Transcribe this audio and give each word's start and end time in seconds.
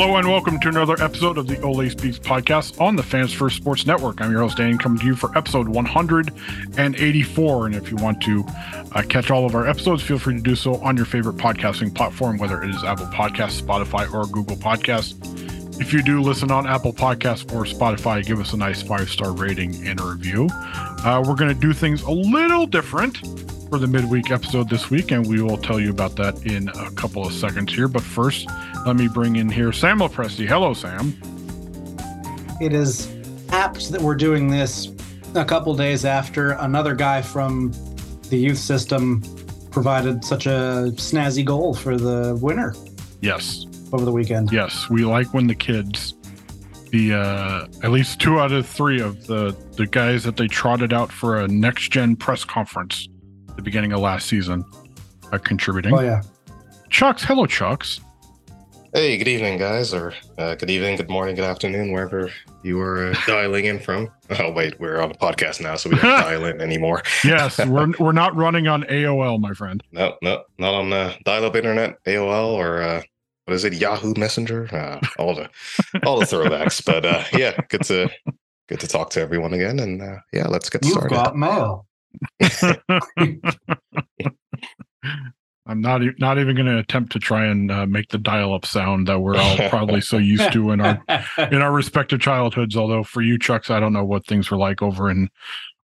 Hello 0.00 0.16
and 0.16 0.26
welcome 0.26 0.58
to 0.60 0.68
another 0.70 0.94
episode 1.02 1.36
of 1.36 1.46
the 1.46 1.60
Ole 1.60 1.90
Speaks 1.90 2.18
podcast 2.18 2.80
on 2.80 2.96
the 2.96 3.02
Fans 3.02 3.34
First 3.34 3.56
Sports 3.56 3.84
Network. 3.84 4.22
I'm 4.22 4.30
your 4.30 4.40
host, 4.40 4.56
Dan, 4.56 4.78
coming 4.78 4.98
to 4.98 5.04
you 5.04 5.14
for 5.14 5.36
episode 5.36 5.68
184. 5.68 7.66
And 7.66 7.74
if 7.74 7.90
you 7.90 7.98
want 7.98 8.22
to 8.22 8.42
uh, 8.92 9.02
catch 9.06 9.30
all 9.30 9.44
of 9.44 9.54
our 9.54 9.68
episodes, 9.68 10.02
feel 10.02 10.18
free 10.18 10.36
to 10.36 10.40
do 10.40 10.56
so 10.56 10.76
on 10.76 10.96
your 10.96 11.04
favorite 11.04 11.36
podcasting 11.36 11.94
platform, 11.94 12.38
whether 12.38 12.62
it 12.62 12.70
is 12.70 12.82
Apple 12.82 13.08
Podcasts, 13.08 13.60
Spotify, 13.60 14.10
or 14.10 14.24
Google 14.24 14.56
Podcasts. 14.56 15.18
If 15.78 15.92
you 15.92 16.02
do 16.02 16.22
listen 16.22 16.50
on 16.50 16.66
Apple 16.66 16.94
Podcasts 16.94 17.52
or 17.52 17.64
Spotify, 17.64 18.24
give 18.24 18.40
us 18.40 18.54
a 18.54 18.56
nice 18.56 18.80
five 18.80 19.10
star 19.10 19.32
rating 19.32 19.86
and 19.86 20.00
a 20.00 20.04
review. 20.04 20.48
Uh, 20.50 21.22
we're 21.26 21.34
going 21.34 21.54
to 21.54 21.60
do 21.60 21.74
things 21.74 22.00
a 22.04 22.10
little 22.10 22.66
different 22.66 23.49
for 23.70 23.78
the 23.78 23.86
midweek 23.86 24.32
episode 24.32 24.68
this 24.68 24.90
week, 24.90 25.12
and 25.12 25.24
we 25.24 25.40
will 25.40 25.56
tell 25.56 25.78
you 25.78 25.90
about 25.90 26.16
that 26.16 26.44
in 26.44 26.68
a 26.70 26.90
couple 26.90 27.24
of 27.24 27.32
seconds 27.32 27.72
here. 27.72 27.86
But 27.86 28.02
first, 28.02 28.48
let 28.84 28.96
me 28.96 29.06
bring 29.06 29.36
in 29.36 29.48
here 29.48 29.72
Sam 29.72 30.00
Lopresti. 30.00 30.44
Hello, 30.44 30.74
Sam. 30.74 31.14
It 32.60 32.72
is 32.72 33.08
apt 33.50 33.92
that 33.92 34.00
we're 34.00 34.16
doing 34.16 34.50
this 34.50 34.88
a 35.36 35.44
couple 35.44 35.76
days 35.76 36.04
after 36.04 36.52
another 36.52 36.96
guy 36.96 37.22
from 37.22 37.72
the 38.28 38.36
youth 38.36 38.58
system 38.58 39.22
provided 39.70 40.24
such 40.24 40.46
a 40.46 40.90
snazzy 40.96 41.44
goal 41.44 41.72
for 41.72 41.96
the 41.96 42.36
winner. 42.42 42.74
Yes. 43.20 43.66
Over 43.92 44.04
the 44.04 44.12
weekend. 44.12 44.50
Yes, 44.50 44.90
we 44.90 45.04
like 45.04 45.32
when 45.32 45.46
the 45.46 45.54
kids, 45.54 46.14
the 46.90 47.14
uh, 47.14 47.66
at 47.84 47.92
least 47.92 48.20
two 48.20 48.40
out 48.40 48.50
of 48.50 48.66
three 48.66 49.00
of 49.00 49.28
the 49.28 49.56
the 49.76 49.86
guys 49.86 50.24
that 50.24 50.36
they 50.36 50.48
trotted 50.48 50.92
out 50.92 51.12
for 51.12 51.38
a 51.38 51.46
next 51.46 51.92
gen 51.92 52.16
press 52.16 52.44
conference 52.44 53.08
the 53.60 53.64
beginning 53.64 53.92
of 53.92 54.00
last 54.00 54.26
season 54.26 54.64
are 55.32 55.38
contributing. 55.38 55.92
Oh 55.94 56.00
yeah. 56.00 56.22
Chucks, 56.88 57.22
hello 57.22 57.44
Chucks. 57.44 58.00
Hey, 58.94 59.18
good 59.18 59.28
evening, 59.28 59.58
guys, 59.58 59.92
or 59.92 60.14
uh, 60.38 60.54
good 60.54 60.70
evening, 60.70 60.96
good 60.96 61.10
morning, 61.10 61.36
good 61.36 61.44
afternoon, 61.44 61.92
wherever 61.92 62.30
you 62.64 62.80
are 62.80 63.10
uh, 63.10 63.14
dialing 63.26 63.66
in 63.66 63.78
from. 63.78 64.10
Oh, 64.30 64.50
wait, 64.50 64.80
we're 64.80 64.98
on 65.00 65.10
a 65.10 65.14
podcast 65.14 65.60
now, 65.60 65.76
so 65.76 65.90
we 65.90 65.96
don't 65.96 66.04
dial 66.22 66.46
in 66.46 66.60
anymore. 66.62 67.02
yes, 67.22 67.58
we're 67.66 67.92
we're 68.00 68.12
not 68.12 68.34
running 68.34 68.66
on 68.66 68.84
AOL, 68.84 69.38
my 69.38 69.52
friend. 69.52 69.82
No, 69.92 70.16
no, 70.22 70.42
not 70.58 70.72
on 70.74 70.92
uh, 70.94 71.14
dial-up 71.26 71.54
internet, 71.54 72.02
AOL, 72.04 72.54
or 72.54 72.82
uh, 72.82 73.02
what 73.44 73.54
is 73.54 73.64
it, 73.64 73.74
Yahoo 73.74 74.14
Messenger? 74.16 74.74
Uh, 74.74 75.00
all 75.18 75.34
the 75.34 75.50
all 76.06 76.18
the 76.18 76.24
throwbacks. 76.24 76.82
but 76.82 77.04
uh, 77.04 77.24
yeah, 77.34 77.54
good 77.68 77.82
to 77.84 78.08
good 78.68 78.80
to 78.80 78.88
talk 78.88 79.10
to 79.10 79.20
everyone 79.20 79.52
again, 79.52 79.78
and 79.80 80.00
uh, 80.00 80.16
yeah, 80.32 80.48
let's 80.48 80.70
get 80.70 80.82
You've 80.82 80.92
started. 80.94 81.14
got 81.14 81.36
mail. 81.36 81.86
I'm 85.66 85.80
not 85.80 86.02
e- 86.02 86.10
not 86.18 86.38
even 86.38 86.56
going 86.56 86.66
to 86.66 86.78
attempt 86.78 87.12
to 87.12 87.18
try 87.18 87.46
and 87.46 87.70
uh, 87.70 87.86
make 87.86 88.08
the 88.08 88.18
dial-up 88.18 88.66
sound 88.66 89.06
that 89.08 89.20
we're 89.20 89.36
all 89.36 89.56
probably 89.68 90.00
so 90.00 90.16
used 90.18 90.52
to 90.52 90.70
in 90.72 90.80
our 90.80 91.00
in 91.38 91.62
our 91.62 91.72
respective 91.72 92.20
childhoods. 92.20 92.76
Although 92.76 93.04
for 93.04 93.22
you, 93.22 93.38
Chucks, 93.38 93.70
I 93.70 93.78
don't 93.78 93.92
know 93.92 94.04
what 94.04 94.26
things 94.26 94.50
were 94.50 94.56
like 94.56 94.82
over 94.82 95.10
in 95.10 95.28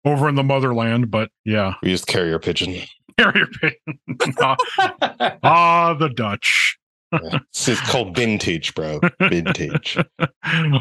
over 0.03 0.27
in 0.29 0.35
the 0.35 0.43
motherland, 0.43 1.11
but 1.11 1.29
yeah, 1.43 1.75
We 1.83 1.91
used 1.91 2.07
carrier 2.07 2.39
pigeon. 2.39 2.81
carrier 3.17 3.47
pigeon. 3.47 3.99
ah, 4.41 4.55
ah, 5.43 5.93
the 5.93 6.09
Dutch. 6.09 6.77
This 7.11 7.67
is 7.67 7.81
called 7.81 8.15
vintage, 8.15 8.73
bro. 8.75 8.99
Vintage. 9.19 9.97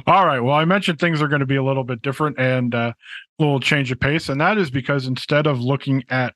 All 0.06 0.26
right. 0.26 0.40
Well, 0.40 0.56
I 0.56 0.64
mentioned 0.64 0.98
things 0.98 1.22
are 1.22 1.28
going 1.28 1.40
to 1.40 1.46
be 1.46 1.56
a 1.56 1.62
little 1.62 1.84
bit 1.84 2.02
different 2.02 2.38
and 2.38 2.74
uh, 2.74 2.92
a 3.38 3.42
little 3.42 3.60
change 3.60 3.92
of 3.92 4.00
pace, 4.00 4.28
and 4.28 4.40
that 4.40 4.58
is 4.58 4.70
because 4.70 5.06
instead 5.06 5.46
of 5.46 5.60
looking 5.60 6.02
at 6.08 6.34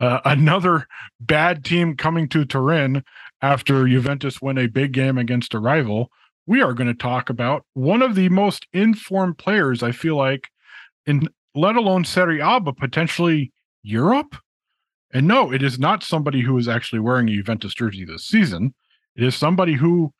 uh, 0.00 0.20
another 0.24 0.86
bad 1.20 1.64
team 1.64 1.96
coming 1.96 2.28
to 2.30 2.44
Turin 2.44 3.04
after 3.42 3.86
Juventus 3.86 4.40
win 4.40 4.58
a 4.58 4.66
big 4.66 4.92
game 4.92 5.18
against 5.18 5.54
a 5.54 5.58
rival, 5.58 6.10
we 6.46 6.62
are 6.62 6.72
going 6.72 6.88
to 6.88 6.94
talk 6.94 7.28
about 7.28 7.64
one 7.74 8.02
of 8.02 8.14
the 8.14 8.28
most 8.28 8.66
informed 8.72 9.38
players. 9.38 9.82
I 9.82 9.92
feel 9.92 10.16
like 10.16 10.48
in 11.06 11.28
let 11.54 11.76
alone 11.76 12.04
Serie 12.04 12.40
A, 12.40 12.60
but 12.60 12.76
potentially 12.76 13.52
Europe. 13.82 14.36
And 15.12 15.26
no, 15.26 15.52
it 15.52 15.62
is 15.62 15.78
not 15.78 16.02
somebody 16.02 16.42
who 16.42 16.58
is 16.58 16.68
actually 16.68 16.98
wearing 17.00 17.28
a 17.28 17.32
Juventus 17.36 17.74
jersey 17.74 18.04
this 18.04 18.24
season. 18.24 18.74
It 19.16 19.24
is 19.24 19.34
somebody 19.34 19.74
who 19.74 20.12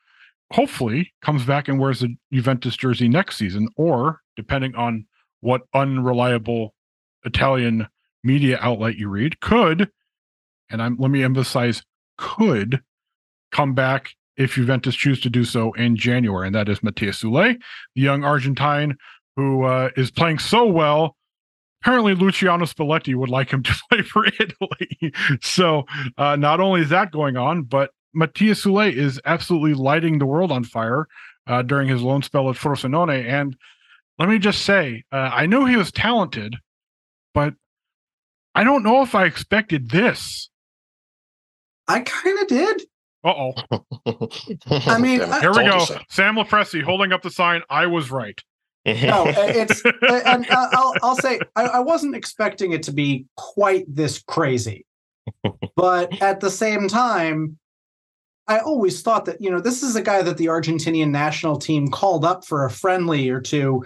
hopefully 0.53 1.13
comes 1.23 1.45
back 1.45 1.69
and 1.69 1.79
wears 1.79 2.03
a 2.03 2.09
Juventus 2.33 2.77
jersey 2.77 3.09
next 3.09 3.37
season, 3.37 3.69
or 3.77 4.21
depending 4.37 4.75
on 4.75 5.07
what 5.41 5.63
unreliable 5.75 6.75
Italian 7.25 7.89
media 8.23 8.59
outlet 8.61 8.97
you 8.97 9.09
read, 9.09 9.41
could, 9.41 9.91
and 10.71 10.83
I'm 10.83 10.97
let 10.99 11.11
me 11.11 11.23
emphasize, 11.23 11.83
could 12.19 12.81
come 13.53 13.75
back 13.75 14.11
if 14.37 14.55
Juventus 14.55 14.95
choose 14.95 15.21
to 15.21 15.31
do 15.31 15.45
so 15.45 15.73
in 15.73 15.97
January, 15.97 16.47
and 16.47 16.55
that 16.55 16.69
is 16.69 16.83
Matias 16.83 17.23
Soulé, 17.23 17.61
the 17.95 18.03
young 18.03 18.25
Argentine 18.25 18.97
who 19.37 19.65
uh, 19.65 19.91
is 19.97 20.11
playing 20.11 20.39
so 20.39 20.67
well. 20.67 21.17
Apparently, 21.83 22.15
Luciano 22.15 22.65
Spalletti 22.65 23.15
would 23.15 23.29
like 23.29 23.51
him 23.51 23.63
to 23.63 23.75
play 23.91 24.03
for 24.03 24.27
Italy. 24.27 25.13
so, 25.43 25.85
uh, 26.19 26.37
not 26.37 26.59
only 26.61 26.81
is 26.81 26.89
that 26.89 27.13
going 27.13 27.37
on, 27.37 27.63
but 27.63 27.91
Matias 28.15 28.65
Soulé 28.65 28.93
is 28.93 29.21
absolutely 29.25 29.75
lighting 29.75 30.19
the 30.19 30.27
world 30.27 30.51
on 30.53 30.65
fire 30.65 31.07
uh, 31.47 31.63
during 31.63 31.89
his 31.89 32.03
loan 32.03 32.23
spell 32.23 32.49
at 32.51 32.57
Frosinone. 32.57 33.25
And 33.27 33.57
let 34.19 34.29
me 34.29 34.39
just 34.39 34.63
say, 34.63 35.05
uh, 35.13 35.31
I 35.33 35.47
knew 35.47 35.65
he 35.67 35.77
was 35.77 35.93
talented, 35.93 36.57
but 37.35 37.55
I 38.55 38.65
don't 38.65 38.83
know 38.83 39.03
if 39.03 39.15
I 39.15 39.25
expected 39.27 39.91
this. 39.91 40.49
I 41.89 42.01
kind 42.01 42.39
of 42.41 42.47
did. 42.49 42.83
Uh 43.25 43.35
oh. 43.37 43.53
I 44.87 44.99
mean, 44.99 45.21
I- 45.21 45.41
Here 45.41 45.53
we 45.53 45.65
go. 45.65 45.81
so. 45.81 45.99
Sam 46.09 46.37
Lopresti 46.37 46.83
holding 46.83 47.13
up 47.13 47.23
the 47.23 47.31
sign. 47.31 47.63
I 47.71 47.87
was 47.87 48.11
right. 48.11 48.41
No, 48.87 49.25
it's 49.27 49.83
and 49.85 50.49
uh, 50.49 50.69
I'll 50.71 50.95
I'll 51.03 51.17
say 51.17 51.41
I, 51.57 51.63
I 51.65 51.79
wasn't 51.81 52.15
expecting 52.15 52.71
it 52.71 52.85
to 52.85 52.93
be 52.93 53.27
quite 53.37 53.85
this 53.93 54.23
crazy, 54.29 54.87
but 55.75 56.23
at 56.23 56.39
the 56.39 56.51
same 56.51 56.87
time, 56.87 57.59
I 58.49 58.59
always 58.61 59.03
thought 59.03 59.25
that 59.25 59.41
you 59.41 59.51
know 59.51 59.61
this 59.61 59.83
is 59.83 59.97
a 59.97 60.03
guy 60.03 60.23
that 60.23 60.37
the 60.37 60.47
Argentinian 60.47 61.11
national 61.11 61.57
team 61.57 61.89
called 61.89 62.25
up 62.25 62.45
for 62.45 62.65
a 62.65 62.71
friendly 62.71 63.29
or 63.29 63.41
two 63.41 63.85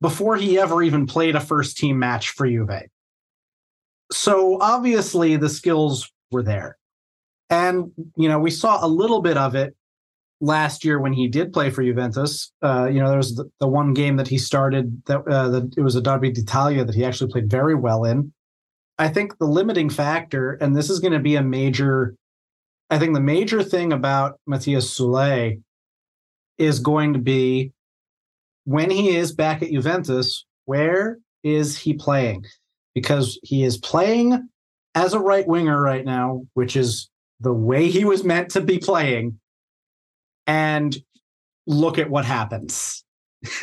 before 0.00 0.36
he 0.36 0.58
ever 0.58 0.82
even 0.82 1.06
played 1.06 1.34
a 1.34 1.40
first 1.40 1.76
team 1.76 1.98
match 1.98 2.30
for 2.30 2.46
Juve. 2.46 2.88
So 4.10 4.58
obviously 4.60 5.36
the 5.36 5.48
skills 5.48 6.10
were 6.30 6.42
there, 6.42 6.78
and 7.50 7.92
you 8.16 8.28
know 8.28 8.38
we 8.38 8.50
saw 8.50 8.84
a 8.84 8.88
little 8.88 9.20
bit 9.20 9.36
of 9.36 9.54
it 9.54 9.74
last 10.40 10.84
year 10.84 11.00
when 11.00 11.12
he 11.12 11.28
did 11.28 11.52
play 11.52 11.70
for 11.70 11.82
Juventus. 11.82 12.52
Uh, 12.62 12.88
you 12.90 13.00
know, 13.00 13.08
there 13.08 13.16
was 13.16 13.34
the, 13.34 13.50
the 13.60 13.68
one 13.68 13.92
game 13.92 14.16
that 14.16 14.28
he 14.28 14.38
started 14.38 15.02
that, 15.06 15.26
uh, 15.26 15.48
that 15.48 15.74
it 15.76 15.80
was 15.80 15.96
a 15.96 16.00
Derby 16.00 16.30
d'Italia 16.30 16.84
that 16.84 16.94
he 16.94 17.04
actually 17.04 17.30
played 17.30 17.50
very 17.50 17.74
well 17.74 18.04
in. 18.04 18.32
I 18.98 19.08
think 19.08 19.38
the 19.38 19.46
limiting 19.46 19.90
factor, 19.90 20.54
and 20.54 20.74
this 20.74 20.90
is 20.90 20.98
going 20.98 21.12
to 21.12 21.20
be 21.20 21.36
a 21.36 21.42
major, 21.42 22.16
I 22.90 22.98
think 22.98 23.14
the 23.14 23.20
major 23.20 23.62
thing 23.62 23.92
about 23.92 24.40
Matias 24.46 24.98
Soulé 24.98 25.60
is 26.56 26.80
going 26.80 27.12
to 27.12 27.18
be 27.18 27.72
when 28.64 28.90
he 28.90 29.16
is 29.16 29.32
back 29.32 29.62
at 29.62 29.70
Juventus, 29.70 30.44
where 30.66 31.18
is 31.42 31.78
he 31.78 31.94
playing? 31.94 32.44
Because 32.94 33.38
he 33.42 33.64
is 33.64 33.78
playing 33.78 34.48
as 34.94 35.14
a 35.14 35.20
right 35.20 35.46
winger 35.46 35.80
right 35.80 36.04
now, 36.04 36.42
which 36.54 36.76
is 36.76 37.08
the 37.40 37.52
way 37.52 37.88
he 37.88 38.04
was 38.04 38.24
meant 38.24 38.50
to 38.50 38.60
be 38.60 38.78
playing 38.78 39.38
and 40.46 40.96
look 41.66 41.98
at 41.98 42.10
what 42.10 42.24
happens. 42.24 43.04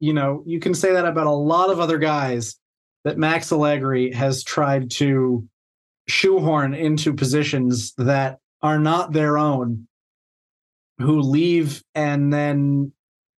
you 0.00 0.12
know, 0.12 0.42
you 0.46 0.60
can 0.60 0.74
say 0.74 0.92
that 0.92 1.06
about 1.06 1.26
a 1.26 1.32
lot 1.32 1.70
of 1.70 1.80
other 1.80 1.98
guys 1.98 2.56
that 3.04 3.18
Max 3.18 3.50
Allegri 3.50 4.12
has 4.12 4.44
tried 4.44 4.90
to 4.92 5.48
shoehorn 6.08 6.74
into 6.74 7.12
positions 7.12 7.92
that 7.94 8.38
are 8.62 8.78
not 8.78 9.12
their 9.12 9.38
own, 9.38 9.86
who 10.98 11.20
leave 11.20 11.82
and 11.94 12.32
then 12.32 12.92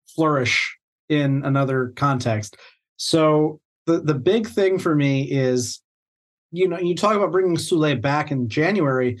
flourish 0.08 0.76
in 1.08 1.44
another 1.44 1.92
context. 1.96 2.56
So 2.96 3.60
the 3.86 4.00
the 4.00 4.14
big 4.14 4.46
thing 4.46 4.78
for 4.78 4.94
me 4.94 5.30
is, 5.30 5.80
you 6.52 6.68
know, 6.68 6.78
you 6.78 6.94
talk 6.94 7.16
about 7.16 7.32
bringing 7.32 7.56
Soulé 7.56 8.00
back 8.00 8.30
in 8.30 8.48
January 8.48 9.18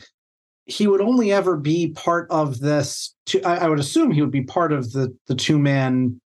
he 0.66 0.86
would 0.86 1.00
only 1.00 1.32
ever 1.32 1.56
be 1.56 1.88
part 1.88 2.30
of 2.30 2.60
this. 2.60 3.14
Two, 3.26 3.40
I, 3.44 3.56
I 3.56 3.68
would 3.68 3.78
assume 3.78 4.10
he 4.10 4.22
would 4.22 4.30
be 4.30 4.42
part 4.42 4.72
of 4.72 4.92
the 4.92 5.14
the 5.26 5.34
two 5.34 5.58
man 5.58 6.20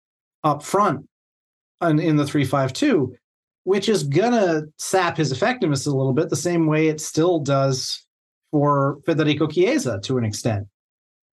up 0.43 0.63
front 0.63 1.07
in, 1.81 1.99
in 1.99 2.15
the 2.17 2.25
three 2.25 2.45
five 2.45 2.73
two, 2.73 3.15
which 3.67 3.89
is 3.89 4.03
gonna 4.03 4.61
sap 4.77 5.17
his 5.17 5.33
effectiveness 5.33 5.85
a 5.85 5.91
little 5.91 6.13
bit, 6.13 6.29
the 6.29 6.37
same 6.37 6.67
way 6.67 6.87
it 6.87 7.01
still 7.01 7.37
does 7.37 8.07
for 8.49 8.99
Federico 9.05 9.45
Chiesa 9.45 9.99
to 10.03 10.17
an 10.17 10.23
extent. 10.23 10.67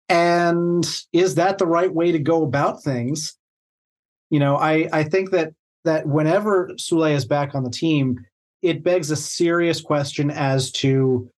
And 0.09 0.85
is 1.13 1.37
that 1.37 1.59
the 1.59 1.67
right 1.67 1.95
way 1.95 2.11
to 2.11 2.19
go 2.19 2.43
about 2.43 2.83
things? 2.83 3.39
You 4.31 4.41
know, 4.41 4.57
I 4.57 4.89
I 4.93 5.05
think 5.05 5.31
that 5.31 5.53
that 5.85 6.09
whenever 6.09 6.71
Soulé 6.71 7.15
is 7.15 7.25
back 7.25 7.55
on 7.55 7.63
the 7.63 7.71
team, 7.71 8.19
it 8.63 8.83
begs 8.83 9.13
a 9.13 9.17
serious 9.17 9.81
question 9.81 10.33
as 10.33 10.73
to 10.73 11.31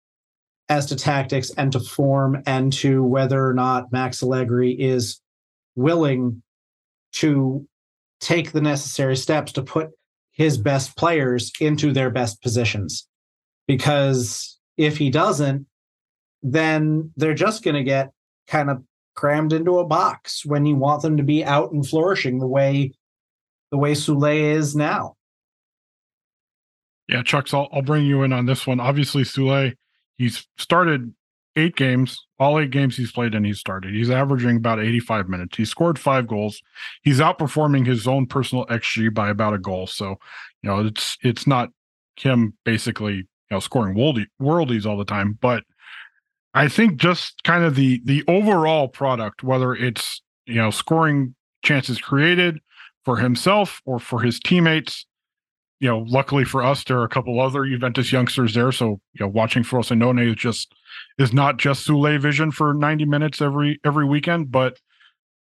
as 0.70 0.86
to 0.86 0.96
tactics 0.96 1.50
and 1.58 1.72
to 1.72 1.80
form 1.80 2.42
and 2.46 2.72
to 2.72 3.02
whether 3.02 3.46
or 3.46 3.52
not 3.52 3.92
Max 3.92 4.22
Allegri 4.22 4.72
is 4.72 5.20
willing 5.74 6.42
to 7.12 7.68
take 8.18 8.52
the 8.52 8.62
necessary 8.62 9.14
steps 9.14 9.52
to 9.52 9.62
put 9.62 9.90
his 10.36 10.58
best 10.58 10.96
players 10.96 11.50
into 11.60 11.92
their 11.92 12.10
best 12.10 12.42
positions. 12.42 13.08
Because 13.66 14.58
if 14.76 14.98
he 14.98 15.10
doesn't, 15.10 15.66
then 16.42 17.10
they're 17.16 17.34
just 17.34 17.64
going 17.64 17.74
to 17.74 17.82
get 17.82 18.12
kind 18.46 18.70
of 18.70 18.82
crammed 19.14 19.54
into 19.54 19.78
a 19.78 19.86
box 19.86 20.44
when 20.44 20.66
you 20.66 20.76
want 20.76 21.00
them 21.02 21.16
to 21.16 21.22
be 21.22 21.42
out 21.42 21.72
and 21.72 21.88
flourishing 21.88 22.38
the 22.38 22.46
way 22.46 22.92
the 23.70 23.78
way 23.78 23.92
Soulé 23.92 24.54
is 24.54 24.76
now. 24.76 25.16
Yeah, 27.08 27.22
Chucks, 27.22 27.54
I'll, 27.54 27.68
I'll 27.72 27.82
bring 27.82 28.04
you 28.04 28.22
in 28.22 28.32
on 28.32 28.46
this 28.46 28.66
one. 28.66 28.78
Obviously, 28.78 29.22
Soulé, 29.22 29.74
he's 30.18 30.46
started 30.58 31.12
eight 31.56 31.76
games, 31.76 32.26
all 32.38 32.58
eight 32.58 32.70
games 32.70 32.96
he's 32.96 33.12
played 33.12 33.34
and 33.34 33.44
he's 33.44 33.58
started. 33.58 33.94
He's 33.94 34.10
averaging 34.10 34.56
about 34.56 34.78
85 34.78 35.28
minutes. 35.28 35.56
He 35.56 35.64
scored 35.64 35.98
five 35.98 36.26
goals. 36.26 36.60
He's 37.02 37.18
outperforming 37.18 37.86
his 37.86 38.06
own 38.06 38.26
personal 38.26 38.66
XG 38.66 39.12
by 39.12 39.30
about 39.30 39.54
a 39.54 39.58
goal. 39.58 39.86
So, 39.86 40.16
you 40.62 40.70
know, 40.70 40.86
it's 40.86 41.16
it's 41.22 41.46
not 41.46 41.70
him 42.16 42.54
basically, 42.64 43.14
you 43.14 43.24
know, 43.50 43.60
scoring 43.60 43.96
worldie, 43.96 44.26
worldies 44.40 44.86
all 44.86 44.96
the 44.96 45.04
time, 45.04 45.38
but 45.40 45.64
I 46.56 46.68
think 46.68 46.96
just 46.96 47.42
kind 47.44 47.64
of 47.64 47.74
the 47.74 48.00
the 48.04 48.24
overall 48.26 48.88
product, 48.88 49.42
whether 49.42 49.74
it's 49.74 50.22
you 50.46 50.54
know 50.54 50.70
scoring 50.70 51.34
chances 51.62 52.00
created 52.00 52.60
for 53.04 53.18
himself 53.18 53.82
or 53.84 53.98
for 53.98 54.22
his 54.22 54.40
teammates, 54.40 55.04
you 55.80 55.88
know, 55.88 55.98
luckily 56.08 56.44
for 56.44 56.62
us, 56.62 56.84
there 56.84 56.98
are 56.98 57.04
a 57.04 57.08
couple 57.08 57.40
other 57.40 57.64
Juventus 57.64 58.10
youngsters 58.10 58.54
there. 58.54 58.72
So, 58.72 59.00
you 59.12 59.20
know, 59.20 59.28
watching 59.28 59.62
Frosinone 59.62 60.26
is 60.26 60.36
just 60.36 60.74
is 61.18 61.32
not 61.32 61.58
just 61.58 61.86
Soulé 61.86 62.20
vision 62.20 62.50
for 62.50 62.72
90 62.72 63.04
minutes 63.04 63.42
every 63.42 63.78
every 63.84 64.06
weekend. 64.06 64.50
But 64.50 64.78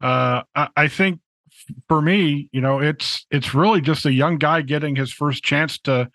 uh 0.01 0.43
I, 0.55 0.69
I 0.77 0.89
think 0.89 1.21
for 1.89 2.03
me, 2.03 2.49
you 2.53 2.61
know, 2.61 2.81
it's 2.81 3.27
it's 3.31 3.55
really 3.55 3.81
just 3.81 4.05
a 4.05 4.13
young 4.13 4.39
guy 4.39 4.61
getting 4.61 4.97
his 4.97 5.13
first 5.13 5.43
chance 5.43 5.79
to 5.81 6.11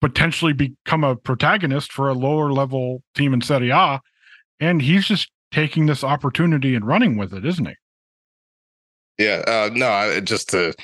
potentially 0.00 0.52
become 0.52 1.04
a 1.04 1.16
protagonist 1.16 1.92
for 1.92 2.08
a 2.08 2.14
lower 2.14 2.52
level 2.52 3.02
team 3.14 3.32
in 3.32 3.40
Serie 3.40 3.70
A. 3.70 4.00
And 4.60 4.82
he's 4.82 5.06
just 5.06 5.30
taking 5.52 5.86
this 5.86 6.04
opportunity 6.04 6.74
and 6.74 6.86
running 6.86 7.16
with 7.16 7.32
it, 7.32 7.44
isn't 7.44 7.66
he? 7.66 7.74
Yeah. 9.18 9.42
Uh, 9.46 9.70
no, 9.72 10.20
just 10.20 10.50
to 10.50 10.74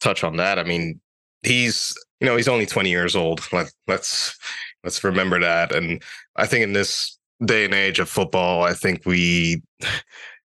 touch 0.00 0.22
on 0.24 0.36
that, 0.36 0.58
I 0.58 0.64
mean, 0.64 1.00
he's 1.42 1.94
you 2.20 2.26
know 2.26 2.36
he's 2.36 2.48
only 2.48 2.66
20 2.66 2.90
years 2.90 3.16
old. 3.16 3.40
Let, 3.52 3.70
let's 3.86 4.36
let's 4.84 5.02
remember 5.04 5.40
that. 5.40 5.74
And 5.74 6.02
I 6.36 6.46
think 6.46 6.62
in 6.62 6.72
this 6.72 7.18
day 7.44 7.64
and 7.64 7.74
age 7.74 7.98
of 7.98 8.08
football, 8.08 8.62
I 8.62 8.74
think 8.74 9.04
we 9.04 9.62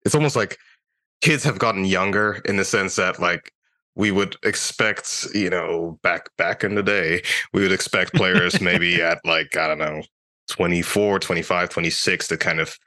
it's 0.06 0.16
almost 0.16 0.36
like 0.36 0.58
kids 1.22 1.44
have 1.44 1.60
gotten 1.60 1.86
younger 1.86 2.42
in 2.46 2.58
the 2.58 2.66
sense 2.66 2.96
that 2.98 3.20
like 3.20 3.52
we 3.96 4.12
would 4.12 4.36
expect, 4.44 5.28
you 5.34 5.50
know, 5.50 6.00
back 6.02 6.36
back 6.38 6.64
in 6.64 6.76
the 6.76 6.84
day, 6.84 7.22
we 7.54 7.62
would 7.62 7.72
expect 7.72 8.14
players 8.14 8.62
maybe 8.62 9.02
at 9.02 9.20
like, 9.24 9.56
I 9.56 9.68
don't 9.68 9.80
know, 9.80 10.04
24, 10.50 11.20
25, 11.20 11.70
26 11.70 12.28
to 12.28 12.38
kind 12.38 12.60
of 12.60 12.78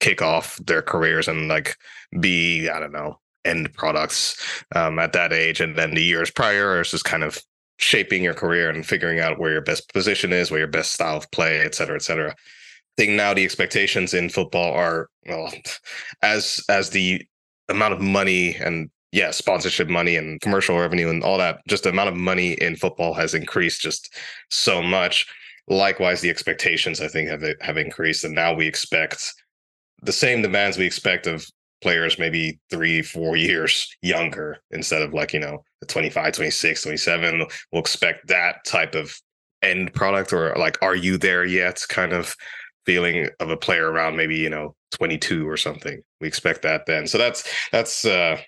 kick 0.00 0.20
off 0.20 0.56
their 0.64 0.82
careers 0.82 1.28
and 1.28 1.48
like 1.48 1.76
be, 2.20 2.68
I 2.68 2.78
don't 2.78 2.92
know, 2.92 3.18
end 3.44 3.72
products 3.74 4.36
um, 4.74 4.98
at 4.98 5.12
that 5.12 5.32
age. 5.32 5.60
And 5.60 5.76
then 5.76 5.94
the 5.94 6.02
years 6.02 6.30
prior 6.30 6.80
is 6.80 6.90
just 6.90 7.04
kind 7.04 7.22
of 7.22 7.40
shaping 7.78 8.22
your 8.22 8.34
career 8.34 8.70
and 8.70 8.86
figuring 8.86 9.20
out 9.20 9.38
where 9.38 9.52
your 9.52 9.62
best 9.62 9.92
position 9.92 10.32
is, 10.32 10.50
where 10.50 10.60
your 10.60 10.68
best 10.68 10.92
style 10.92 11.16
of 11.16 11.30
play, 11.30 11.60
et 11.60 11.74
cetera, 11.74 11.96
et 11.96 12.02
cetera. 12.02 12.30
I 12.30 12.34
think 12.96 13.12
now 13.12 13.34
the 13.34 13.44
expectations 13.44 14.14
in 14.14 14.30
football 14.30 14.72
are 14.72 15.08
well, 15.26 15.52
as 16.22 16.64
as 16.68 16.90
the 16.90 17.22
amount 17.68 17.94
of 17.94 18.00
money 18.00 18.56
and 18.56 18.90
yeah, 19.12 19.30
sponsorship 19.30 19.88
money 19.88 20.16
and 20.16 20.40
commercial 20.40 20.78
revenue 20.78 21.08
and 21.08 21.22
all 21.22 21.38
that, 21.38 21.60
just 21.68 21.84
the 21.84 21.90
amount 21.90 22.08
of 22.08 22.16
money 22.16 22.52
in 22.54 22.76
football 22.76 23.14
has 23.14 23.34
increased 23.34 23.80
just 23.80 24.14
so 24.50 24.82
much. 24.82 25.26
Likewise, 25.68 26.20
the 26.20 26.30
expectations 26.30 27.00
I 27.00 27.08
think 27.08 27.28
have 27.28 27.42
have 27.60 27.76
increased, 27.76 28.24
and 28.24 28.34
now 28.34 28.54
we 28.54 28.66
expect 28.66 29.32
the 30.02 30.12
same 30.12 30.42
demands 30.42 30.78
we 30.78 30.86
expect 30.86 31.26
of 31.26 31.46
players 31.82 32.18
maybe 32.18 32.58
three, 32.70 33.02
four 33.02 33.36
years 33.36 33.94
younger 34.02 34.58
instead 34.70 35.02
of 35.02 35.12
like, 35.12 35.32
you 35.32 35.40
know, 35.40 35.62
25, 35.86 36.32
26, 36.32 36.82
27. 36.82 37.46
We'll 37.72 37.80
expect 37.80 38.28
that 38.28 38.64
type 38.64 38.94
of 38.94 39.20
end 39.62 39.92
product 39.94 40.32
or 40.32 40.54
like, 40.56 40.78
are 40.82 40.94
you 40.94 41.18
there 41.18 41.44
yet 41.44 41.82
kind 41.88 42.12
of 42.12 42.34
feeling 42.86 43.28
of 43.40 43.50
a 43.50 43.56
player 43.56 43.90
around 43.90 44.16
maybe, 44.16 44.36
you 44.36 44.48
know, 44.48 44.74
22 44.92 45.46
or 45.46 45.56
something. 45.56 46.00
We 46.20 46.28
expect 46.28 46.62
that 46.62 46.86
then. 46.86 47.06
So 47.06 47.18
that's, 47.18 47.52
that's, 47.72 48.04
uh, 48.04 48.40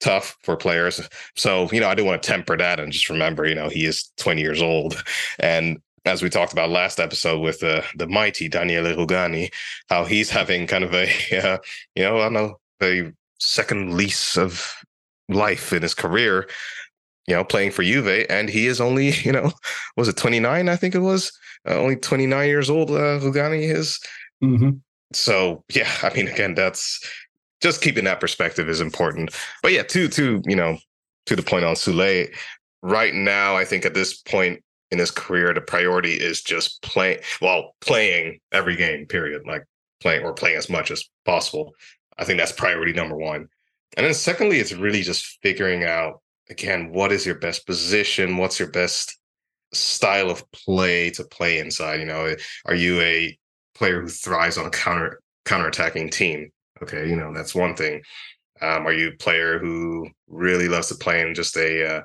tough 0.00 0.36
for 0.42 0.56
players. 0.56 1.00
So, 1.36 1.68
you 1.70 1.80
know, 1.80 1.88
I 1.88 1.94
do 1.94 2.04
want 2.04 2.22
to 2.22 2.26
temper 2.26 2.56
that 2.56 2.80
and 2.80 2.92
just 2.92 3.08
remember, 3.08 3.46
you 3.46 3.54
know, 3.54 3.68
he 3.68 3.86
is 3.86 4.10
20 4.18 4.40
years 4.40 4.60
old. 4.60 5.02
And 5.38 5.78
as 6.04 6.22
we 6.22 6.28
talked 6.28 6.52
about 6.52 6.70
last 6.70 7.00
episode 7.00 7.40
with 7.40 7.62
uh, 7.62 7.82
the 7.96 8.06
mighty 8.06 8.48
Daniele 8.48 8.96
Rugani, 8.96 9.52
how 9.88 10.04
he's 10.04 10.30
having 10.30 10.66
kind 10.66 10.84
of 10.84 10.94
a, 10.94 11.04
uh, 11.38 11.58
you 11.94 12.02
know, 12.02 12.18
I 12.18 12.24
don't 12.24 12.32
know, 12.34 12.58
a 12.82 13.12
second 13.38 13.94
lease 13.94 14.36
of 14.36 14.74
life 15.28 15.72
in 15.72 15.82
his 15.82 15.94
career, 15.94 16.48
you 17.26 17.34
know, 17.34 17.44
playing 17.44 17.70
for 17.70 17.82
Juve. 17.82 18.26
And 18.28 18.48
he 18.48 18.66
is 18.66 18.80
only, 18.80 19.10
you 19.22 19.32
know, 19.32 19.52
was 19.96 20.08
it 20.08 20.16
29? 20.16 20.68
I 20.68 20.76
think 20.76 20.94
it 20.94 21.00
was 21.00 21.32
uh, 21.68 21.78
only 21.78 21.96
29 21.96 22.48
years 22.48 22.70
old. 22.70 22.90
Uh, 22.90 23.20
Rugani 23.20 23.72
is. 23.74 23.98
Mm-hmm. 24.42 24.70
So 25.12 25.64
yeah, 25.72 25.90
I 26.02 26.12
mean, 26.14 26.28
again, 26.28 26.54
that's 26.54 27.00
just 27.60 27.80
keeping 27.80 28.04
that 28.04 28.20
perspective 28.20 28.68
is 28.68 28.80
important. 28.80 29.34
But 29.62 29.72
yeah, 29.72 29.82
to 29.84 30.08
to 30.08 30.42
you 30.46 30.56
know, 30.56 30.78
to 31.26 31.36
the 31.36 31.42
point 31.42 31.64
on 31.64 31.76
Soulé, 31.76 32.34
right 32.82 33.14
now, 33.14 33.56
I 33.56 33.64
think 33.64 33.86
at 33.86 33.94
this 33.94 34.14
point 34.14 34.62
in 34.90 34.98
his 34.98 35.10
career, 35.10 35.54
the 35.54 35.60
priority 35.60 36.12
is 36.12 36.42
just 36.42 36.82
playing. 36.82 37.18
Well, 37.40 37.74
playing 37.80 38.40
every 38.52 38.76
game. 38.76 39.06
Period. 39.06 39.42
Like 39.46 39.64
playing 40.00 40.24
or 40.24 40.34
playing 40.34 40.56
as 40.56 40.68
much 40.68 40.90
as 40.90 41.04
possible. 41.24 41.72
I 42.18 42.24
think 42.24 42.38
that's 42.38 42.52
priority 42.52 42.92
number 42.92 43.16
one. 43.16 43.48
And 43.96 44.06
then 44.06 44.14
secondly, 44.14 44.58
it's 44.58 44.72
really 44.72 45.02
just 45.02 45.38
figuring 45.42 45.84
out 45.84 46.20
again 46.50 46.92
what 46.92 47.12
is 47.12 47.24
your 47.24 47.36
best 47.36 47.66
position, 47.66 48.36
what's 48.36 48.58
your 48.58 48.70
best 48.70 49.18
style 49.72 50.30
of 50.30 50.50
play 50.52 51.10
to 51.10 51.24
play 51.24 51.58
inside. 51.58 52.00
You 52.00 52.06
know, 52.06 52.34
are 52.66 52.74
you 52.74 53.00
a 53.00 53.36
player 53.74 54.02
who 54.02 54.08
thrives 54.08 54.58
on 54.58 54.66
a 54.66 54.70
counter 54.70 55.20
counter-attacking 55.44 56.10
team? 56.10 56.50
Okay, 56.82 57.08
you 57.08 57.16
know, 57.16 57.32
that's 57.32 57.54
one 57.54 57.74
thing. 57.74 58.02
Um, 58.60 58.86
are 58.86 58.92
you 58.92 59.08
a 59.08 59.16
player 59.16 59.58
who 59.58 60.08
really 60.28 60.68
loves 60.68 60.88
to 60.88 60.94
play 60.94 61.20
in 61.20 61.34
just 61.34 61.56
a 61.56 61.96
uh, 61.96 62.00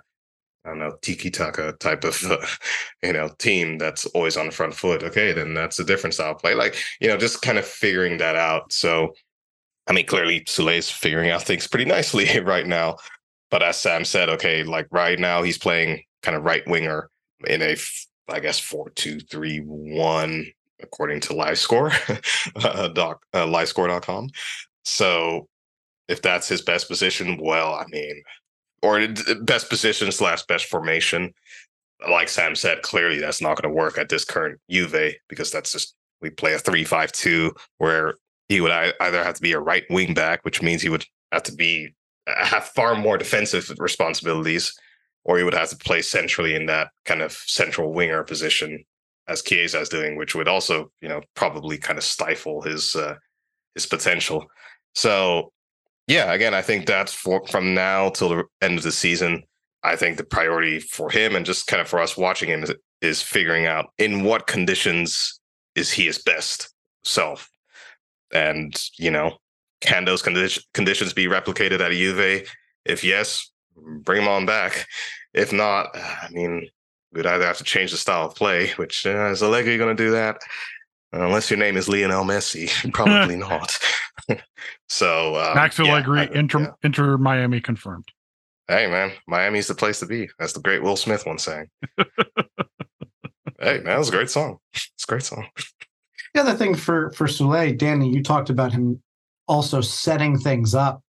I 0.65 0.69
don't 0.69 0.79
know, 0.79 0.97
tiki 1.01 1.31
taka 1.31 1.73
type 1.79 2.03
of, 2.03 2.21
uh, 2.25 2.45
you 3.03 3.13
know, 3.13 3.29
team 3.39 3.77
that's 3.77 4.05
always 4.07 4.37
on 4.37 4.47
the 4.47 4.51
front 4.51 4.73
foot. 4.73 5.03
Okay, 5.03 5.31
then 5.31 5.53
that's 5.53 5.79
a 5.79 5.85
different 5.85 6.13
style 6.13 6.31
of 6.31 6.39
play. 6.39 6.53
Like, 6.53 6.75
you 6.99 7.07
know, 7.07 7.17
just 7.17 7.41
kind 7.41 7.57
of 7.57 7.65
figuring 7.65 8.17
that 8.17 8.35
out. 8.35 8.73
So, 8.73 9.13
I 9.89 9.93
mean, 9.93 10.05
clearly 10.05 10.41
Soulé's 10.41 10.89
figuring 10.89 11.31
out 11.31 11.43
things 11.43 11.67
pretty 11.67 11.85
nicely 11.85 12.39
right 12.43 12.67
now. 12.67 12.97
But 13.49 13.63
as 13.63 13.77
Sam 13.77 14.05
said, 14.05 14.29
okay, 14.29 14.63
like 14.63 14.87
right 14.91 15.19
now 15.19 15.41
he's 15.41 15.57
playing 15.57 16.03
kind 16.21 16.37
of 16.37 16.43
right 16.43 16.65
winger 16.67 17.09
in 17.47 17.61
a, 17.63 17.75
I 18.29 18.39
guess, 18.39 18.59
four 18.59 18.91
two 18.91 19.19
three 19.19 19.59
one 19.59 20.45
according 20.81 21.19
to 21.19 21.33
LiveScore, 21.33 21.91
uh, 22.63 22.87
doc, 22.89 23.21
uh, 23.33 23.45
LiveScore.com. 23.45 24.29
So 24.85 25.47
if 26.07 26.21
that's 26.21 26.47
his 26.47 26.61
best 26.61 26.87
position, 26.87 27.37
well, 27.41 27.73
I 27.73 27.85
mean, 27.89 28.23
or 28.81 29.05
best 29.41 29.69
position 29.69 30.11
slash 30.11 30.43
best 30.43 30.65
formation, 30.65 31.33
like 32.09 32.29
Sam 32.29 32.55
said, 32.55 32.81
clearly 32.81 33.19
that's 33.19 33.41
not 33.41 33.61
going 33.61 33.69
to 33.69 33.77
work 33.77 33.97
at 33.97 34.07
this 34.07 34.23
current 34.23 34.59
Juve 34.69 35.15
because 35.27 35.51
that's 35.51 35.73
just 35.73 35.95
we 36.21 36.29
play 36.29 36.53
a 36.53 36.59
three-five-two 36.59 37.53
where 37.77 38.15
he 38.49 38.59
would 38.61 38.71
either 38.71 39.23
have 39.23 39.35
to 39.35 39.41
be 39.41 39.53
a 39.53 39.59
right 39.59 39.85
wing 39.89 40.13
back, 40.13 40.43
which 40.43 40.61
means 40.61 40.81
he 40.81 40.89
would 40.89 41.05
have 41.31 41.43
to 41.43 41.53
be 41.53 41.93
have 42.27 42.65
far 42.65 42.95
more 42.95 43.17
defensive 43.17 43.71
responsibilities, 43.79 44.73
or 45.23 45.37
he 45.37 45.43
would 45.43 45.53
have 45.53 45.69
to 45.69 45.77
play 45.77 46.01
centrally 46.01 46.55
in 46.55 46.65
that 46.65 46.89
kind 47.05 47.21
of 47.21 47.31
central 47.31 47.93
winger 47.93 48.23
position 48.23 48.83
as 49.27 49.41
Chiesa 49.43 49.79
is 49.79 49.89
doing, 49.89 50.17
which 50.17 50.35
would 50.35 50.47
also, 50.47 50.91
you 51.01 51.07
know, 51.07 51.21
probably 51.35 51.77
kind 51.77 51.97
of 51.97 52.03
stifle 52.03 52.61
his 52.61 52.95
uh, 52.95 53.15
his 53.75 53.85
potential. 53.85 54.45
So, 54.95 55.51
yeah, 56.07 56.33
again, 56.33 56.53
I 56.53 56.61
think 56.61 56.85
that's 56.85 57.13
for 57.13 57.45
from 57.47 57.73
now 57.73 58.09
till 58.09 58.29
the 58.29 58.43
end 58.61 58.77
of 58.77 58.83
the 58.83 58.91
season. 58.91 59.43
I 59.83 59.95
think 59.95 60.17
the 60.17 60.25
priority 60.25 60.79
for 60.79 61.09
him 61.09 61.35
and 61.35 61.45
just 61.45 61.67
kind 61.67 61.79
of 61.79 61.87
for 61.87 61.99
us 61.99 62.17
watching 62.17 62.49
him 62.49 62.63
is, 62.63 62.73
is 63.01 63.21
figuring 63.21 63.65
out 63.65 63.93
in 63.97 64.23
what 64.23 64.45
conditions 64.45 65.39
is 65.75 65.91
he 65.91 66.05
his 66.05 66.17
best 66.21 66.73
self, 67.05 67.49
and 68.33 68.73
you 68.97 69.11
know, 69.11 69.37
can 69.81 70.05
those 70.05 70.21
condi- 70.21 70.63
conditions 70.73 71.13
be 71.13 71.25
replicated 71.25 71.79
at 71.79 71.91
a 71.91 71.95
Juve? 71.95 72.47
If 72.85 73.03
yes, 73.03 73.51
bring 73.75 74.21
him 74.21 74.27
on 74.27 74.45
back. 74.45 74.87
If 75.33 75.53
not, 75.53 75.95
I 75.95 76.27
mean, 76.31 76.67
we'd 77.13 77.25
either 77.25 77.45
have 77.45 77.57
to 77.57 77.63
change 77.63 77.91
the 77.91 77.97
style 77.97 78.25
of 78.25 78.35
play, 78.35 78.69
which 78.77 79.05
uh, 79.05 79.29
is 79.29 79.43
Allegri 79.43 79.77
going 79.77 79.95
to 79.95 80.03
do 80.03 80.11
that? 80.11 80.41
Unless 81.11 81.49
your 81.49 81.57
name 81.57 81.75
is 81.77 81.89
Lionel 81.89 82.23
Messi, 82.23 82.69
probably 82.93 83.35
not. 83.37 83.77
so 84.89 85.35
um, 85.35 85.55
Max 85.55 85.79
yeah, 85.79 85.85
Allegri, 85.85 86.21
I- 86.21 86.25
Inter, 86.25 86.59
yeah. 86.61 86.71
Inter 86.83 87.17
Miami 87.17 87.61
confirmed. 87.61 88.07
Hey 88.67 88.85
man, 88.85 89.11
Miami's 89.27 89.65
the 89.67 89.73
place 89.73 89.99
to 89.99 90.05
be. 90.05 90.29
That's 90.37 90.53
the 90.53 90.59
great 90.59 90.83
Will 90.83 90.95
Smith 90.95 91.25
one 91.25 91.39
saying. 91.39 91.69
hey 91.97 92.05
man, 93.57 93.85
that 93.85 93.97
was 93.97 94.09
a 94.09 94.11
great 94.11 94.29
song. 94.29 94.59
It's 94.73 95.03
a 95.03 95.07
great 95.07 95.23
song. 95.23 95.47
The 96.33 96.41
other 96.41 96.53
thing 96.53 96.75
for 96.75 97.11
for 97.11 97.27
Soulé, 97.27 97.77
Danny, 97.77 98.09
you 98.09 98.23
talked 98.23 98.49
about 98.49 98.71
him 98.71 99.01
also 99.47 99.81
setting 99.81 100.37
things 100.37 100.75
up. 100.75 101.01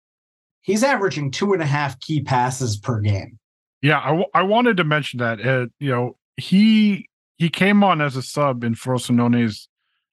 He's 0.63 0.83
averaging 0.83 1.31
two 1.31 1.53
and 1.53 1.63
a 1.63 1.67
half 1.67 1.99
key 2.01 2.23
passes 2.23 2.77
per 2.77 3.01
game. 3.01 3.39
Yeah, 3.83 4.01
I, 4.01 4.09
w- 4.09 4.27
I 4.35 4.43
wanted 4.43 4.77
to 4.77 4.85
mention 4.85 5.19
that. 5.19 5.41
Uh, 5.45 5.67
you 5.79 5.91
know, 5.91 6.17
he 6.37 7.09
he 7.37 7.49
came 7.49 7.83
on 7.85 8.01
as 8.01 8.17
a 8.17 8.23
sub 8.23 8.65
in 8.65 8.75
Frosinone's 8.75 9.69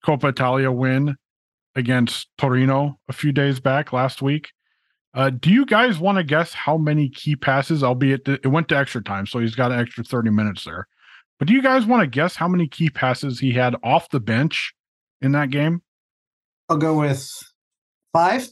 Coppa 0.06 0.30
Italia 0.30 0.72
win 0.72 1.16
against 1.76 2.28
Torino 2.38 3.00
a 3.10 3.14
few 3.14 3.32
days 3.32 3.60
back 3.60 3.94
last 3.94 4.22
week. 4.22 4.50
Uh, 5.14 5.30
do 5.30 5.50
you 5.50 5.66
guys 5.66 6.00
want 6.00 6.18
to 6.18 6.24
guess 6.24 6.54
how 6.54 6.78
many 6.78 7.10
key 7.10 7.36
passes, 7.36 7.84
albeit 7.84 8.26
th- 8.26 8.40
it 8.44 8.48
went 8.48 8.68
to 8.70 8.78
extra 8.78 9.04
time, 9.04 9.26
so 9.26 9.40
he's 9.40 9.56
got 9.56 9.72
an 9.72 9.80
extra 9.80 10.04
30 10.04 10.30
minutes 10.30 10.64
there. 10.64 10.88
But 11.40 11.48
do 11.48 11.54
you 11.54 11.62
guys 11.62 11.86
want 11.86 12.02
to 12.02 12.08
guess 12.08 12.36
how 12.36 12.48
many 12.48 12.68
key 12.68 12.90
passes 12.90 13.40
he 13.40 13.52
had 13.52 13.76
off 13.84 14.10
the 14.10 14.20
bench 14.20 14.74
in 15.22 15.32
that 15.34 15.50
game? 15.50 15.82
I'll 16.70 16.78
go 16.78 17.00
with 17.00 17.30
five. 18.14 18.48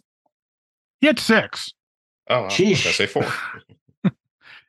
He 1.02 1.08
had 1.08 1.20
six. 1.20 1.74
Oh, 2.30 2.44
wow. 2.44 2.48
Sheesh. 2.50 2.88
I 2.88 2.92
say 2.92 3.06
four. 3.08 3.26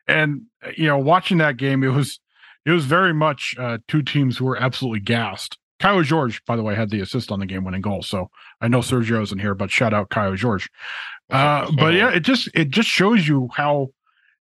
and 0.08 0.42
you 0.76 0.86
know 0.86 0.98
watching 0.98 1.38
that 1.38 1.56
game 1.56 1.82
it 1.82 1.88
was 1.88 2.20
it 2.64 2.70
was 2.70 2.84
very 2.84 3.12
much 3.12 3.56
uh 3.58 3.78
two 3.88 4.02
teams 4.02 4.36
who 4.36 4.44
were 4.44 4.56
absolutely 4.56 5.00
gassed 5.00 5.58
Kaio 5.80 6.08
Jorge, 6.08 6.38
by 6.46 6.56
the 6.56 6.62
way, 6.62 6.74
had 6.74 6.90
the 6.90 7.00
assist 7.00 7.30
on 7.30 7.40
the 7.40 7.46
game 7.46 7.64
winning 7.64 7.82
goal. 7.82 8.02
So 8.02 8.30
I 8.60 8.68
know 8.68 8.78
Sergio 8.78 9.22
isn't 9.22 9.38
here, 9.38 9.54
but 9.54 9.70
shout 9.70 9.92
out 9.92 10.08
Kaio 10.08 10.40
Jorge. 10.40 10.66
Uh, 11.28 11.70
but 11.76 11.92
yeah, 11.92 12.10
it 12.10 12.20
just 12.20 12.48
it 12.54 12.70
just 12.70 12.88
shows 12.88 13.28
you 13.28 13.48
how 13.52 13.88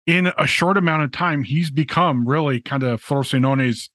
in 0.05 0.31
a 0.37 0.47
short 0.47 0.77
amount 0.77 1.03
of 1.03 1.11
time 1.11 1.43
he's 1.43 1.69
become 1.69 2.27
really 2.27 2.61
kind 2.61 2.83
of 2.83 3.03
Frosinone's 3.03 3.89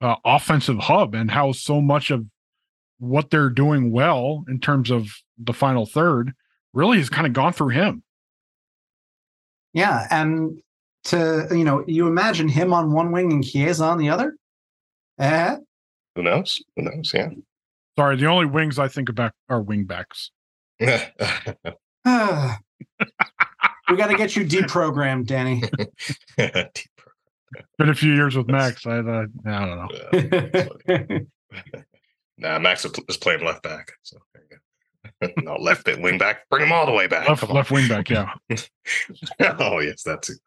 uh, 0.00 0.16
offensive 0.24 0.78
hub 0.78 1.14
and 1.14 1.30
how 1.30 1.52
so 1.52 1.80
much 1.80 2.10
of 2.10 2.24
what 3.02 3.30
they're 3.30 3.50
doing 3.50 3.90
well 3.90 4.44
in 4.46 4.60
terms 4.60 4.88
of 4.88 5.08
the 5.36 5.52
final 5.52 5.86
third 5.86 6.32
really 6.72 6.98
has 6.98 7.08
kind 7.10 7.26
of 7.26 7.32
gone 7.32 7.52
through 7.52 7.70
him. 7.70 8.04
Yeah, 9.72 10.06
and 10.08 10.62
to 11.04 11.48
you 11.50 11.64
know, 11.64 11.82
you 11.88 12.06
imagine 12.06 12.48
him 12.48 12.72
on 12.72 12.92
one 12.92 13.10
wing 13.10 13.32
and 13.32 13.44
Chiesa 13.44 13.82
on 13.84 13.98
the 13.98 14.08
other. 14.08 14.36
Eh, 15.18 15.56
Who 16.14 16.22
knows? 16.22 16.62
Who 16.76 16.82
knows? 16.82 17.10
Yeah. 17.12 17.30
Sorry, 17.98 18.16
the 18.16 18.26
only 18.26 18.46
wings 18.46 18.78
I 18.78 18.86
think 18.86 19.08
about 19.08 19.32
are 19.48 19.60
wing 19.60 19.84
backs. 19.84 20.30
we 20.78 20.86
got 20.86 21.16
to 24.10 24.16
get 24.16 24.36
you 24.36 24.44
deprogrammed, 24.44 25.26
Danny. 25.26 25.62
Been 26.36 27.88
a 27.88 27.94
few 27.94 28.14
years 28.14 28.36
with 28.36 28.46
Max. 28.48 28.86
I, 28.86 28.98
uh, 28.98 29.26
I 29.44 29.66
don't 29.66 30.88
know. 30.92 31.18
Yeah, 32.38 32.58
that's 32.58 32.58
funny. 32.58 32.58
nah, 32.58 32.58
Max 32.58 32.86
is 33.08 33.16
playing 33.16 33.44
left 33.44 33.62
back. 33.62 33.92
So 34.02 34.18
there 34.34 34.42
you 34.50 34.56
go. 34.56 35.42
no 35.42 35.56
left 35.56 35.84
bit 35.84 36.00
wing 36.00 36.18
back. 36.18 36.48
Bring 36.48 36.64
him 36.64 36.72
all 36.72 36.86
the 36.86 36.92
way 36.92 37.06
back. 37.06 37.28
Left 37.28 37.48
left 37.48 37.70
wing 37.70 37.88
back, 37.88 38.10
yeah. 38.10 38.32
oh 39.58 39.80
yes, 39.80 40.02
that's 40.02 40.30
it. 40.30 40.38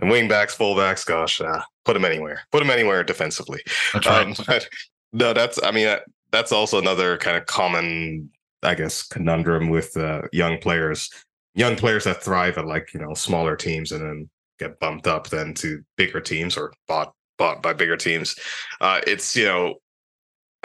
And 0.00 0.10
wing 0.10 0.28
backs, 0.28 0.54
fullbacks, 0.54 1.06
gosh, 1.06 1.40
uh, 1.40 1.62
put 1.84 1.96
him 1.96 2.04
anywhere. 2.04 2.42
Put 2.52 2.62
him 2.62 2.70
anywhere 2.70 3.02
defensively. 3.02 3.60
That's 3.94 4.06
right. 4.06 4.26
Um, 4.26 4.34
but 4.46 4.68
no, 5.12 5.32
that's 5.32 5.62
I 5.62 5.70
mean 5.70 5.86
uh, 5.86 6.00
that's 6.32 6.52
also 6.52 6.78
another 6.78 7.16
kind 7.18 7.36
of 7.36 7.46
common, 7.46 8.30
I 8.62 8.74
guess, 8.74 9.02
conundrum 9.02 9.70
with 9.70 9.96
uh, 9.96 10.22
young 10.32 10.58
players. 10.58 11.10
Young 11.54 11.76
players 11.76 12.04
that 12.04 12.22
thrive 12.22 12.58
at 12.58 12.66
like 12.66 12.92
you 12.92 13.00
know 13.00 13.14
smaller 13.14 13.56
teams 13.56 13.92
and 13.92 14.02
then 14.02 14.30
get 14.58 14.78
bumped 14.80 15.06
up 15.06 15.28
then 15.28 15.54
to 15.54 15.82
bigger 15.96 16.20
teams 16.20 16.56
or 16.56 16.72
bought 16.86 17.14
bought 17.38 17.62
by 17.62 17.72
bigger 17.72 17.96
teams. 17.96 18.36
Uh, 18.80 19.00
it's 19.06 19.34
you 19.36 19.44
know, 19.44 19.76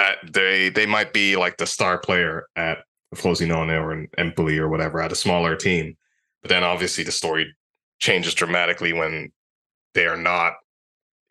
at, 0.01 0.33
they 0.33 0.69
they 0.69 0.85
might 0.85 1.13
be 1.13 1.35
like 1.35 1.57
the 1.57 1.67
star 1.67 1.97
player 1.97 2.47
at 2.55 2.79
Frosinone 3.15 3.69
or 3.79 4.07
Empoli 4.17 4.57
or 4.57 4.69
whatever 4.69 5.01
at 5.01 5.11
a 5.11 5.15
smaller 5.15 5.55
team, 5.55 5.95
but 6.41 6.49
then 6.49 6.63
obviously 6.63 7.03
the 7.03 7.11
story 7.11 7.53
changes 7.99 8.33
dramatically 8.33 8.93
when 8.93 9.31
they 9.93 10.07
are 10.07 10.17
not 10.17 10.53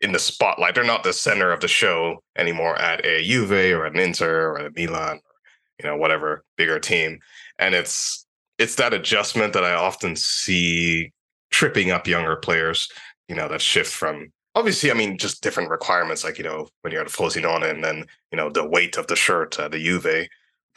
in 0.00 0.12
the 0.12 0.18
spotlight. 0.18 0.74
They're 0.74 0.84
not 0.84 1.02
the 1.02 1.12
center 1.12 1.52
of 1.52 1.60
the 1.60 1.68
show 1.68 2.22
anymore 2.36 2.76
at 2.76 3.04
a 3.04 3.22
Juve 3.22 3.50
or 3.50 3.86
an 3.86 3.98
Inter 3.98 4.50
or 4.50 4.56
a 4.58 4.70
Milan, 4.74 5.16
or, 5.16 5.32
you 5.78 5.86
know, 5.88 5.96
whatever 5.96 6.44
bigger 6.56 6.78
team. 6.78 7.18
And 7.58 7.74
it's 7.74 8.26
it's 8.58 8.76
that 8.76 8.94
adjustment 8.94 9.52
that 9.54 9.64
I 9.64 9.74
often 9.74 10.16
see 10.16 11.12
tripping 11.50 11.90
up 11.90 12.06
younger 12.06 12.36
players. 12.36 12.88
You 13.28 13.36
know, 13.36 13.48
that 13.48 13.62
shift 13.62 13.92
from 13.92 14.32
obviously, 14.54 14.90
I 14.90 14.94
mean, 14.94 15.18
just 15.18 15.42
different 15.42 15.70
requirements. 15.70 16.24
Like 16.24 16.38
you 16.38 16.44
know, 16.44 16.68
when 16.82 16.92
you're 16.92 17.02
at 17.02 17.08
Frosinone, 17.08 17.68
and 17.68 17.82
then 17.82 18.04
you 18.30 18.36
know 18.36 18.50
the 18.50 18.66
weight 18.66 18.96
of 18.96 19.06
the 19.06 19.16
shirt 19.16 19.58
at 19.58 19.72
the 19.72 19.78
Juve. 19.78 20.28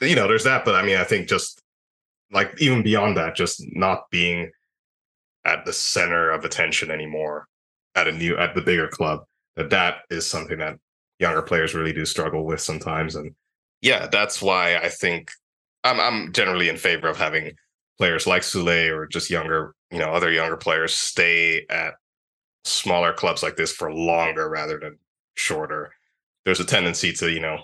You 0.02 0.16
know, 0.16 0.28
there's 0.28 0.44
that. 0.44 0.66
But 0.66 0.76
I 0.76 0.84
mean, 0.84 0.98
I 0.98 1.04
think 1.04 1.30
just 1.30 1.62
like 2.32 2.54
even 2.60 2.84
beyond 2.84 3.18
that, 3.18 3.36
just 3.36 3.64
not 3.76 4.10
being 4.10 4.52
at 5.46 5.66
the 5.66 5.74
center 5.74 6.30
of 6.30 6.46
attention 6.46 6.92
anymore 6.92 7.48
at 7.96 8.08
a 8.08 8.12
new 8.12 8.38
at 8.38 8.56
the 8.56 8.62
bigger 8.62 8.88
club 8.88 9.24
that 9.56 9.70
that 9.70 9.98
is 10.10 10.26
something 10.26 10.58
that 10.58 10.78
younger 11.20 11.42
players 11.42 11.76
really 11.76 11.94
do 11.94 12.06
struggle 12.06 12.46
with 12.46 12.60
sometimes 12.60 13.16
and 13.16 13.34
yeah 13.82 14.08
that's 14.08 14.42
why 14.42 14.78
i 14.78 14.90
think 14.90 15.32
i'm 15.84 16.00
i'm 16.00 16.32
generally 16.34 16.70
in 16.70 16.78
favor 16.78 17.08
of 17.08 17.18
having 17.18 17.52
players 17.98 18.26
like 18.26 18.42
Soulé 18.42 18.90
or 18.90 19.06
just 19.06 19.30
younger 19.30 19.76
you 19.92 20.00
know 20.00 20.12
other 20.12 20.32
younger 20.32 20.58
players 20.58 20.94
stay 20.94 21.66
at 21.70 21.94
smaller 22.66 23.14
clubs 23.14 23.44
like 23.44 23.56
this 23.56 23.72
for 23.72 23.94
longer 23.94 24.50
rather 24.50 24.80
than 24.80 24.98
shorter 25.36 25.92
there's 26.46 26.60
a 26.60 26.66
tendency 26.66 27.12
to 27.12 27.32
you 27.32 27.40
know 27.40 27.64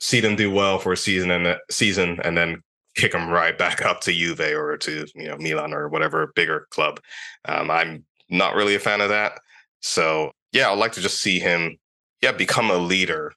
see 0.00 0.20
them 0.20 0.36
do 0.36 0.50
well 0.50 0.78
for 0.78 0.92
a 0.92 0.96
season 0.96 1.30
and 1.30 1.46
a 1.46 1.58
season 1.70 2.18
and 2.24 2.36
then 2.36 2.62
kick 2.94 3.12
them 3.12 3.28
right 3.28 3.56
back 3.56 3.84
up 3.84 4.00
to 4.02 4.12
Juve 4.12 4.40
or 4.40 4.76
to 4.78 5.06
you 5.14 5.28
know 5.28 5.36
Milan 5.38 5.72
or 5.72 5.88
whatever 5.88 6.32
bigger 6.34 6.66
club. 6.70 7.00
Um, 7.46 7.70
I'm 7.70 8.04
not 8.28 8.54
really 8.54 8.74
a 8.74 8.80
fan 8.80 9.00
of 9.00 9.08
that. 9.10 9.40
So 9.80 10.32
yeah, 10.52 10.70
I'd 10.70 10.78
like 10.78 10.92
to 10.92 11.00
just 11.00 11.20
see 11.20 11.38
him, 11.38 11.78
yeah, 12.22 12.32
become 12.32 12.70
a 12.70 12.76
leader, 12.76 13.32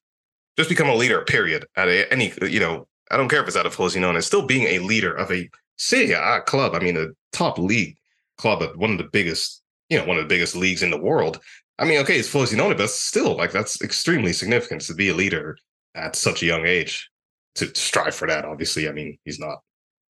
just 0.58 0.70
become 0.70 0.89
a 0.89 0.96
leader. 0.96 1.22
Period. 1.22 1.65
At 1.75 1.88
a, 1.88 2.12
any, 2.12 2.34
you 2.42 2.60
know, 2.60 2.88
I 3.12 3.18
don't 3.18 3.30
care 3.30 3.42
if 3.42 3.48
it's 3.48 3.58
out 3.58 3.65
of 3.65 3.75
Frosinone, 3.75 4.18
it's 4.18 4.27
still 4.27 4.46
being 4.46 4.68
a 4.68 4.80
leader 4.80 5.13
of 5.13 5.32
a 5.32 5.50
Serie 5.77 6.12
A 6.12 6.42
club. 6.42 6.74
I 6.74 6.80
mean, 6.80 6.98
a 6.98 7.08
top 7.32 7.58
league 7.58 7.98
club 8.38 8.63
one 8.75 8.92
of 8.92 8.98
the 8.98 9.10
biggest, 9.12 9.62
you 9.94 10.00
know, 10.00 10.06
one 10.06 10.18
of 10.18 10.24
the 10.24 10.34
biggest 10.34 10.56
leagues 10.56 10.84
in 10.84 10.92
the 10.92 11.02
world. 11.02 11.40
I 11.80 11.86
mean, 11.86 12.00
okay, 12.00 12.18
it's 12.18 12.32
Frosinone, 12.32 12.78
but 12.78 12.90
still, 12.90 13.36
like 13.36 13.52
that's 13.52 13.82
extremely 13.82 14.34
significant 14.34 14.82
to 14.82 14.96
be 14.96 15.10
a 15.10 15.14
leader 15.14 15.58
at 15.96 16.16
such 16.16 16.42
a 16.42 16.46
young 16.46 16.66
age 16.66 17.10
to 17.56 17.74
strive 17.76 18.16
for 18.16 18.28
that. 18.28 18.46
Obviously, 18.46 18.90
I 18.90 18.92
mean, 18.92 19.18
he's 19.24 19.40
not. 19.40 19.60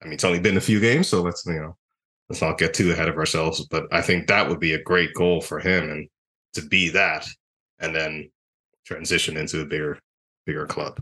I 0.02 0.06
mean, 0.06 0.14
it's 0.14 0.24
only 0.24 0.40
been 0.40 0.58
a 0.58 0.62
few 0.62 0.80
games, 0.80 1.08
so 1.08 1.22
let's 1.22 1.46
you 1.46 1.54
know, 1.54 1.76
let's 2.30 2.42
not 2.42 2.58
get 2.58 2.74
too 2.74 2.92
ahead 2.92 3.10
of 3.10 3.18
ourselves. 3.18 3.66
But 3.68 3.86
I 3.92 4.02
think 4.02 4.28
that 4.28 4.48
would 4.48 4.60
be 4.60 4.74
a 4.74 4.82
great 4.82 5.14
goal 5.14 5.42
for 5.42 5.60
him, 5.60 5.90
and 5.90 6.08
to 6.54 6.62
be 6.62 6.90
that, 6.90 7.28
and 7.80 7.94
then 7.94 8.32
transition 8.86 9.38
into 9.38 9.62
a 9.62 9.66
bigger, 9.66 10.00
bigger 10.46 10.66
club. 10.66 11.02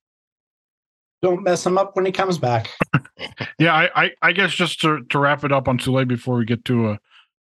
Don't 1.21 1.43
mess 1.43 1.65
him 1.65 1.77
up 1.77 1.95
when 1.95 2.05
he 2.05 2.11
comes 2.11 2.37
back. 2.37 2.69
Yeah, 3.59 3.75
I, 3.75 4.05
I, 4.05 4.11
I 4.23 4.31
guess 4.31 4.51
just 4.53 4.81
to, 4.81 5.03
to 5.09 5.19
wrap 5.19 5.43
it 5.43 5.51
up 5.51 5.67
on 5.67 5.77
Soulé 5.77 6.07
before 6.07 6.37
we 6.37 6.45
get 6.45 6.65
to 6.65 6.89
a, 6.89 6.99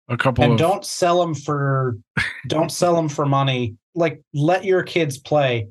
a 0.08 0.18
couple 0.18 0.44
and 0.44 0.52
of 0.52 0.58
don't 0.58 0.84
sell 0.84 1.18
them 1.18 1.34
for 1.34 1.96
don't 2.49 2.70
sell 2.70 2.94
them 2.94 3.08
for 3.08 3.25
money. 3.25 3.76
Like 3.94 4.20
let 4.34 4.66
your 4.66 4.82
kids 4.82 5.16
play. 5.16 5.68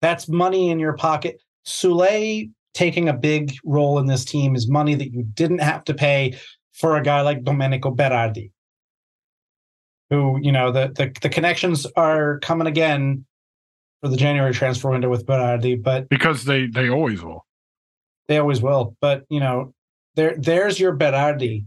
That's 0.00 0.28
money 0.28 0.70
in 0.70 0.78
your 0.78 0.94
pocket. 0.94 1.42
Soulé 1.66 2.50
taking 2.72 3.10
a 3.10 3.12
big 3.12 3.52
role 3.64 3.98
in 3.98 4.06
this 4.06 4.24
team 4.24 4.56
is 4.56 4.66
money 4.66 4.94
that 4.94 5.12
you 5.12 5.24
didn't 5.34 5.60
have 5.60 5.84
to 5.84 5.94
pay 5.94 6.38
for 6.72 6.96
a 6.96 7.02
guy 7.02 7.20
like 7.20 7.44
Domenico 7.44 7.94
Berardi 7.94 8.52
who 10.10 10.38
you 10.40 10.52
know 10.52 10.70
the 10.70 10.88
the, 10.94 11.12
the 11.20 11.28
connections 11.28 11.86
are 11.96 12.38
coming 12.40 12.66
again 12.66 13.25
for 14.02 14.08
the 14.08 14.16
January 14.16 14.52
transfer 14.52 14.90
window 14.90 15.08
with 15.08 15.26
Berardi, 15.26 15.82
but 15.82 16.08
because 16.08 16.44
they 16.44 16.66
they 16.66 16.88
always 16.88 17.22
will. 17.22 17.46
They 18.28 18.38
always 18.38 18.60
will. 18.60 18.96
But 19.00 19.24
you 19.30 19.40
know, 19.40 19.74
there 20.14 20.36
there's 20.38 20.78
your 20.80 20.96
Berardi. 20.96 21.66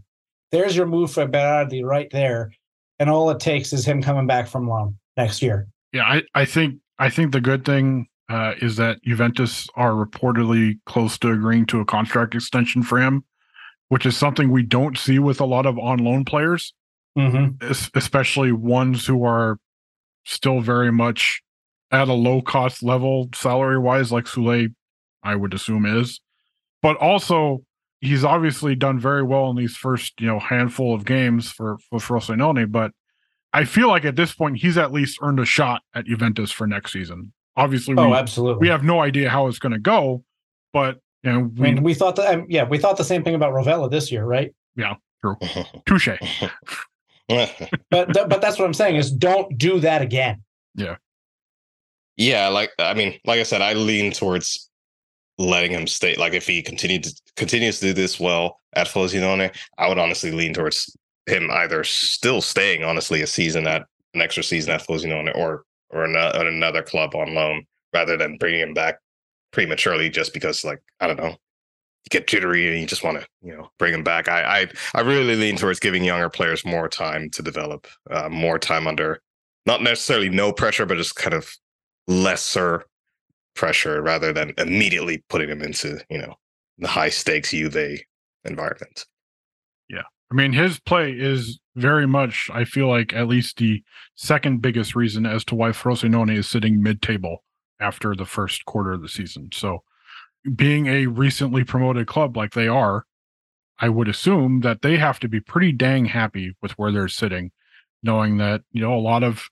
There's 0.52 0.76
your 0.76 0.86
move 0.86 1.12
for 1.12 1.26
Berardi 1.26 1.84
right 1.84 2.08
there. 2.10 2.52
And 2.98 3.08
all 3.08 3.30
it 3.30 3.40
takes 3.40 3.72
is 3.72 3.86
him 3.86 4.02
coming 4.02 4.26
back 4.26 4.46
from 4.46 4.68
loan 4.68 4.98
next 5.16 5.40
year. 5.40 5.68
Yeah, 5.92 6.04
I, 6.04 6.22
I 6.34 6.44
think 6.44 6.80
I 6.98 7.08
think 7.08 7.32
the 7.32 7.40
good 7.40 7.64
thing 7.64 8.08
uh, 8.28 8.54
is 8.60 8.76
that 8.76 9.02
Juventus 9.02 9.68
are 9.74 9.92
reportedly 9.92 10.78
close 10.86 11.18
to 11.18 11.32
agreeing 11.32 11.66
to 11.66 11.80
a 11.80 11.84
contract 11.84 12.34
extension 12.34 12.82
for 12.82 12.98
him, 12.98 13.24
which 13.88 14.06
is 14.06 14.16
something 14.16 14.50
we 14.50 14.62
don't 14.62 14.98
see 14.98 15.18
with 15.18 15.40
a 15.40 15.44
lot 15.44 15.66
of 15.66 15.78
on 15.78 15.98
loan 15.98 16.24
players, 16.24 16.74
mm-hmm. 17.18 17.70
especially 17.94 18.52
ones 18.52 19.06
who 19.06 19.24
are 19.24 19.58
still 20.26 20.60
very 20.60 20.92
much 20.92 21.42
at 21.90 22.08
a 22.08 22.12
low 22.12 22.40
cost 22.40 22.82
level 22.82 23.28
salary 23.34 23.78
wise, 23.78 24.12
like 24.12 24.24
Soulé, 24.24 24.74
I 25.22 25.36
would 25.36 25.54
assume 25.54 25.86
is. 25.86 26.20
But 26.82 26.96
also, 26.96 27.62
he's 28.00 28.24
obviously 28.24 28.74
done 28.74 28.98
very 28.98 29.22
well 29.22 29.50
in 29.50 29.56
these 29.56 29.76
first, 29.76 30.20
you 30.20 30.26
know, 30.26 30.38
handful 30.38 30.94
of 30.94 31.04
games 31.04 31.50
for 31.50 31.78
for 31.90 31.98
Frosinone. 31.98 32.70
But 32.70 32.92
I 33.52 33.64
feel 33.64 33.88
like 33.88 34.04
at 34.04 34.16
this 34.16 34.32
point, 34.32 34.58
he's 34.58 34.78
at 34.78 34.92
least 34.92 35.18
earned 35.22 35.40
a 35.40 35.44
shot 35.44 35.82
at 35.94 36.06
Juventus 36.06 36.50
for 36.50 36.66
next 36.66 36.92
season. 36.92 37.32
Obviously, 37.56 37.94
oh, 37.98 38.10
we, 38.10 38.16
absolutely, 38.16 38.60
we 38.60 38.68
have 38.68 38.84
no 38.84 39.00
idea 39.00 39.28
how 39.28 39.48
it's 39.48 39.58
going 39.58 39.72
to 39.72 39.78
go, 39.78 40.24
but 40.72 40.98
you 41.22 41.32
know, 41.32 41.50
we, 41.56 41.68
I 41.68 41.72
mean, 41.72 41.82
we 41.82 41.94
thought 41.94 42.16
that, 42.16 42.32
um, 42.32 42.46
yeah, 42.48 42.64
we 42.64 42.78
thought 42.78 42.96
the 42.96 43.04
same 43.04 43.22
thing 43.22 43.34
about 43.34 43.52
Rovella 43.52 43.90
this 43.90 44.10
year, 44.10 44.24
right? 44.24 44.54
Yeah, 44.76 44.94
true, 45.20 45.36
touche. 45.86 46.08
but 47.28 48.12
th- 48.12 48.28
but 48.28 48.40
that's 48.40 48.58
what 48.58 48.64
I'm 48.64 48.74
saying 48.74 48.96
is 48.96 49.10
don't 49.10 49.58
do 49.58 49.80
that 49.80 50.00
again. 50.00 50.42
Yeah. 50.74 50.96
Yeah, 52.20 52.48
like 52.48 52.70
I 52.78 52.92
mean, 52.92 53.18
like 53.24 53.40
I 53.40 53.44
said, 53.44 53.62
I 53.62 53.72
lean 53.72 54.12
towards 54.12 54.68
letting 55.38 55.70
him 55.70 55.86
stay. 55.86 56.16
Like 56.16 56.34
if 56.34 56.46
he 56.46 56.60
continued 56.60 57.04
to, 57.04 57.14
continues 57.36 57.80
to 57.80 57.86
do 57.86 57.92
this 57.94 58.20
well 58.20 58.58
at 58.74 58.88
Frosinone, 58.88 59.56
I 59.78 59.88
would 59.88 59.96
honestly 59.96 60.30
lean 60.30 60.52
towards 60.52 60.94
him 61.24 61.50
either 61.50 61.82
still 61.82 62.42
staying 62.42 62.84
honestly 62.84 63.22
a 63.22 63.26
season 63.26 63.66
at 63.66 63.86
an 64.12 64.20
extra 64.20 64.42
season 64.42 64.74
at 64.74 64.86
Frosinone 64.86 65.34
or 65.34 65.64
or 65.88 66.04
another, 66.04 66.46
another 66.46 66.82
club 66.82 67.14
on 67.14 67.32
loan 67.32 67.64
rather 67.94 68.18
than 68.18 68.36
bringing 68.36 68.60
him 68.60 68.74
back 68.74 68.98
prematurely 69.50 70.10
just 70.10 70.34
because 70.34 70.62
like 70.62 70.82
I 71.00 71.06
don't 71.06 71.16
know 71.16 71.30
you 71.30 72.10
get 72.10 72.26
jittery 72.26 72.68
and 72.68 72.78
you 72.80 72.86
just 72.86 73.02
want 73.02 73.18
to 73.18 73.26
you 73.40 73.56
know 73.56 73.70
bring 73.78 73.94
him 73.94 74.04
back. 74.04 74.28
I 74.28 74.60
I 74.60 74.66
I 74.94 75.00
really 75.00 75.36
lean 75.36 75.56
towards 75.56 75.80
giving 75.80 76.04
younger 76.04 76.28
players 76.28 76.66
more 76.66 76.86
time 76.86 77.30
to 77.30 77.42
develop, 77.42 77.86
uh, 78.10 78.28
more 78.28 78.58
time 78.58 78.86
under 78.86 79.22
not 79.64 79.82
necessarily 79.82 80.28
no 80.28 80.52
pressure, 80.52 80.84
but 80.84 80.98
just 80.98 81.16
kind 81.16 81.32
of 81.32 81.50
lesser 82.06 82.84
pressure 83.54 84.00
rather 84.02 84.32
than 84.32 84.52
immediately 84.58 85.22
putting 85.28 85.48
them 85.48 85.62
into 85.62 86.00
you 86.08 86.18
know 86.18 86.34
the 86.78 86.88
high 86.88 87.10
stakes 87.10 87.50
Juve 87.50 88.00
environment. 88.44 89.06
Yeah, 89.88 90.02
I 90.30 90.34
mean 90.34 90.52
his 90.52 90.80
play 90.80 91.12
is 91.12 91.60
very 91.76 92.06
much. 92.06 92.48
I 92.52 92.64
feel 92.64 92.88
like 92.88 93.12
at 93.12 93.28
least 93.28 93.58
the 93.58 93.82
second 94.14 94.62
biggest 94.62 94.94
reason 94.94 95.26
as 95.26 95.44
to 95.46 95.54
why 95.54 95.70
Frosinone 95.70 96.34
is 96.34 96.48
sitting 96.48 96.82
mid-table 96.82 97.42
after 97.80 98.14
the 98.14 98.26
first 98.26 98.64
quarter 98.66 98.92
of 98.92 99.02
the 99.02 99.08
season. 99.08 99.48
So, 99.52 99.82
being 100.54 100.86
a 100.86 101.06
recently 101.06 101.64
promoted 101.64 102.06
club 102.06 102.36
like 102.36 102.52
they 102.52 102.68
are, 102.68 103.04
I 103.78 103.88
would 103.88 104.08
assume 104.08 104.60
that 104.60 104.82
they 104.82 104.96
have 104.96 105.18
to 105.20 105.28
be 105.28 105.40
pretty 105.40 105.72
dang 105.72 106.04
happy 106.04 106.54
with 106.62 106.72
where 106.72 106.92
they're 106.92 107.08
sitting, 107.08 107.50
knowing 108.02 108.36
that 108.38 108.62
you 108.72 108.82
know 108.82 108.94
a 108.94 109.00
lot 109.00 109.22
of 109.22 109.48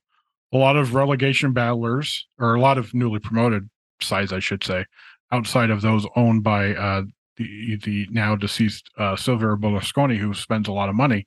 a 0.52 0.56
lot 0.56 0.76
of 0.76 0.94
relegation 0.94 1.52
battlers 1.52 2.26
or 2.38 2.54
a 2.54 2.60
lot 2.60 2.78
of 2.78 2.94
newly 2.94 3.18
promoted 3.18 3.68
sides, 4.00 4.32
I 4.32 4.38
should 4.38 4.64
say, 4.64 4.84
outside 5.32 5.70
of 5.70 5.82
those 5.82 6.06
owned 6.16 6.42
by 6.42 6.74
uh, 6.74 7.02
the 7.36 7.76
the 7.84 8.06
now 8.10 8.36
deceased 8.36 8.90
uh, 8.98 9.16
Silvio 9.16 9.56
Berlusconi, 9.56 10.18
who 10.18 10.34
spends 10.34 10.68
a 10.68 10.72
lot 10.72 10.88
of 10.88 10.94
money, 10.94 11.26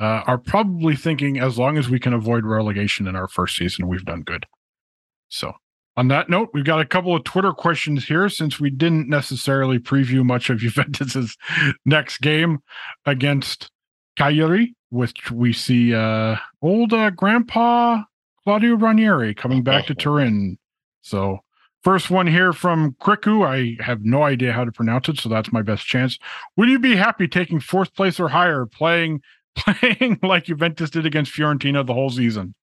uh, 0.00 0.22
are 0.26 0.38
probably 0.38 0.96
thinking 0.96 1.38
as 1.38 1.58
long 1.58 1.78
as 1.78 1.88
we 1.88 2.00
can 2.00 2.12
avoid 2.12 2.44
relegation 2.44 3.06
in 3.06 3.16
our 3.16 3.28
first 3.28 3.56
season, 3.56 3.88
we've 3.88 4.04
done 4.04 4.22
good. 4.22 4.46
So, 5.28 5.52
on 5.96 6.08
that 6.08 6.28
note, 6.28 6.50
we've 6.52 6.64
got 6.64 6.80
a 6.80 6.86
couple 6.86 7.14
of 7.14 7.24
Twitter 7.24 7.52
questions 7.52 8.06
here 8.06 8.28
since 8.28 8.58
we 8.58 8.70
didn't 8.70 9.08
necessarily 9.08 9.78
preview 9.78 10.24
much 10.24 10.50
of 10.50 10.58
Juventus's 10.58 11.36
next 11.84 12.18
game 12.18 12.58
against 13.06 13.70
Cagliari, 14.16 14.74
which 14.90 15.30
we 15.30 15.52
see 15.52 15.94
uh, 15.94 16.36
old 16.62 16.92
uh, 16.92 17.10
Grandpa 17.10 18.02
Claudio 18.44 18.76
Ranieri 18.76 19.34
coming 19.34 19.62
back 19.62 19.86
to 19.86 19.92
oh. 19.92 19.96
Turin. 19.96 20.58
So, 21.02 21.40
first 21.82 22.10
one 22.10 22.26
here 22.26 22.52
from 22.52 22.92
Kriku. 23.00 23.46
I 23.46 23.82
have 23.82 24.04
no 24.04 24.22
idea 24.22 24.52
how 24.52 24.64
to 24.64 24.72
pronounce 24.72 25.08
it, 25.08 25.18
so 25.18 25.28
that's 25.28 25.52
my 25.52 25.62
best 25.62 25.86
chance. 25.86 26.18
Would 26.56 26.68
you 26.68 26.78
be 26.78 26.96
happy 26.96 27.28
taking 27.28 27.60
fourth 27.60 27.94
place 27.94 28.20
or 28.20 28.28
higher, 28.28 28.66
playing 28.66 29.22
playing 29.56 30.18
like 30.22 30.44
Juventus 30.44 30.90
did 30.90 31.06
against 31.06 31.32
Fiorentina 31.32 31.86
the 31.86 31.94
whole 31.94 32.10
season? 32.10 32.54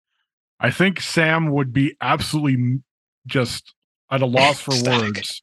I 0.60 0.70
think 0.70 1.00
Sam 1.00 1.52
would 1.52 1.74
be 1.74 1.96
absolutely 2.02 2.82
just 3.26 3.74
at 4.12 4.22
a 4.22 4.26
loss 4.26 4.60
for 4.60 4.74
words. 4.90 5.42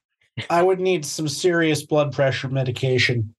I 0.51 0.62
would 0.62 0.79
need 0.79 1.05
some 1.05 1.27
serious 1.27 1.85
blood 1.85 2.12
pressure 2.12 2.48
medication. 2.48 3.35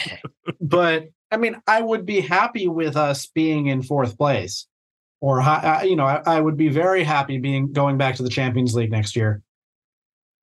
but 0.60 1.08
I 1.30 1.38
mean, 1.38 1.60
I 1.66 1.80
would 1.80 2.04
be 2.04 2.20
happy 2.20 2.68
with 2.68 2.96
us 2.96 3.26
being 3.26 3.66
in 3.66 3.82
fourth 3.82 4.18
place 4.18 4.66
or 5.24 5.40
you 5.84 5.96
know, 5.96 6.04
I, 6.04 6.20
I 6.26 6.40
would 6.42 6.58
be 6.58 6.68
very 6.68 7.02
happy 7.02 7.38
being 7.38 7.72
going 7.72 7.96
back 7.96 8.14
to 8.16 8.22
the 8.22 8.28
Champions 8.28 8.74
League 8.74 8.90
next 8.90 9.16
year. 9.16 9.40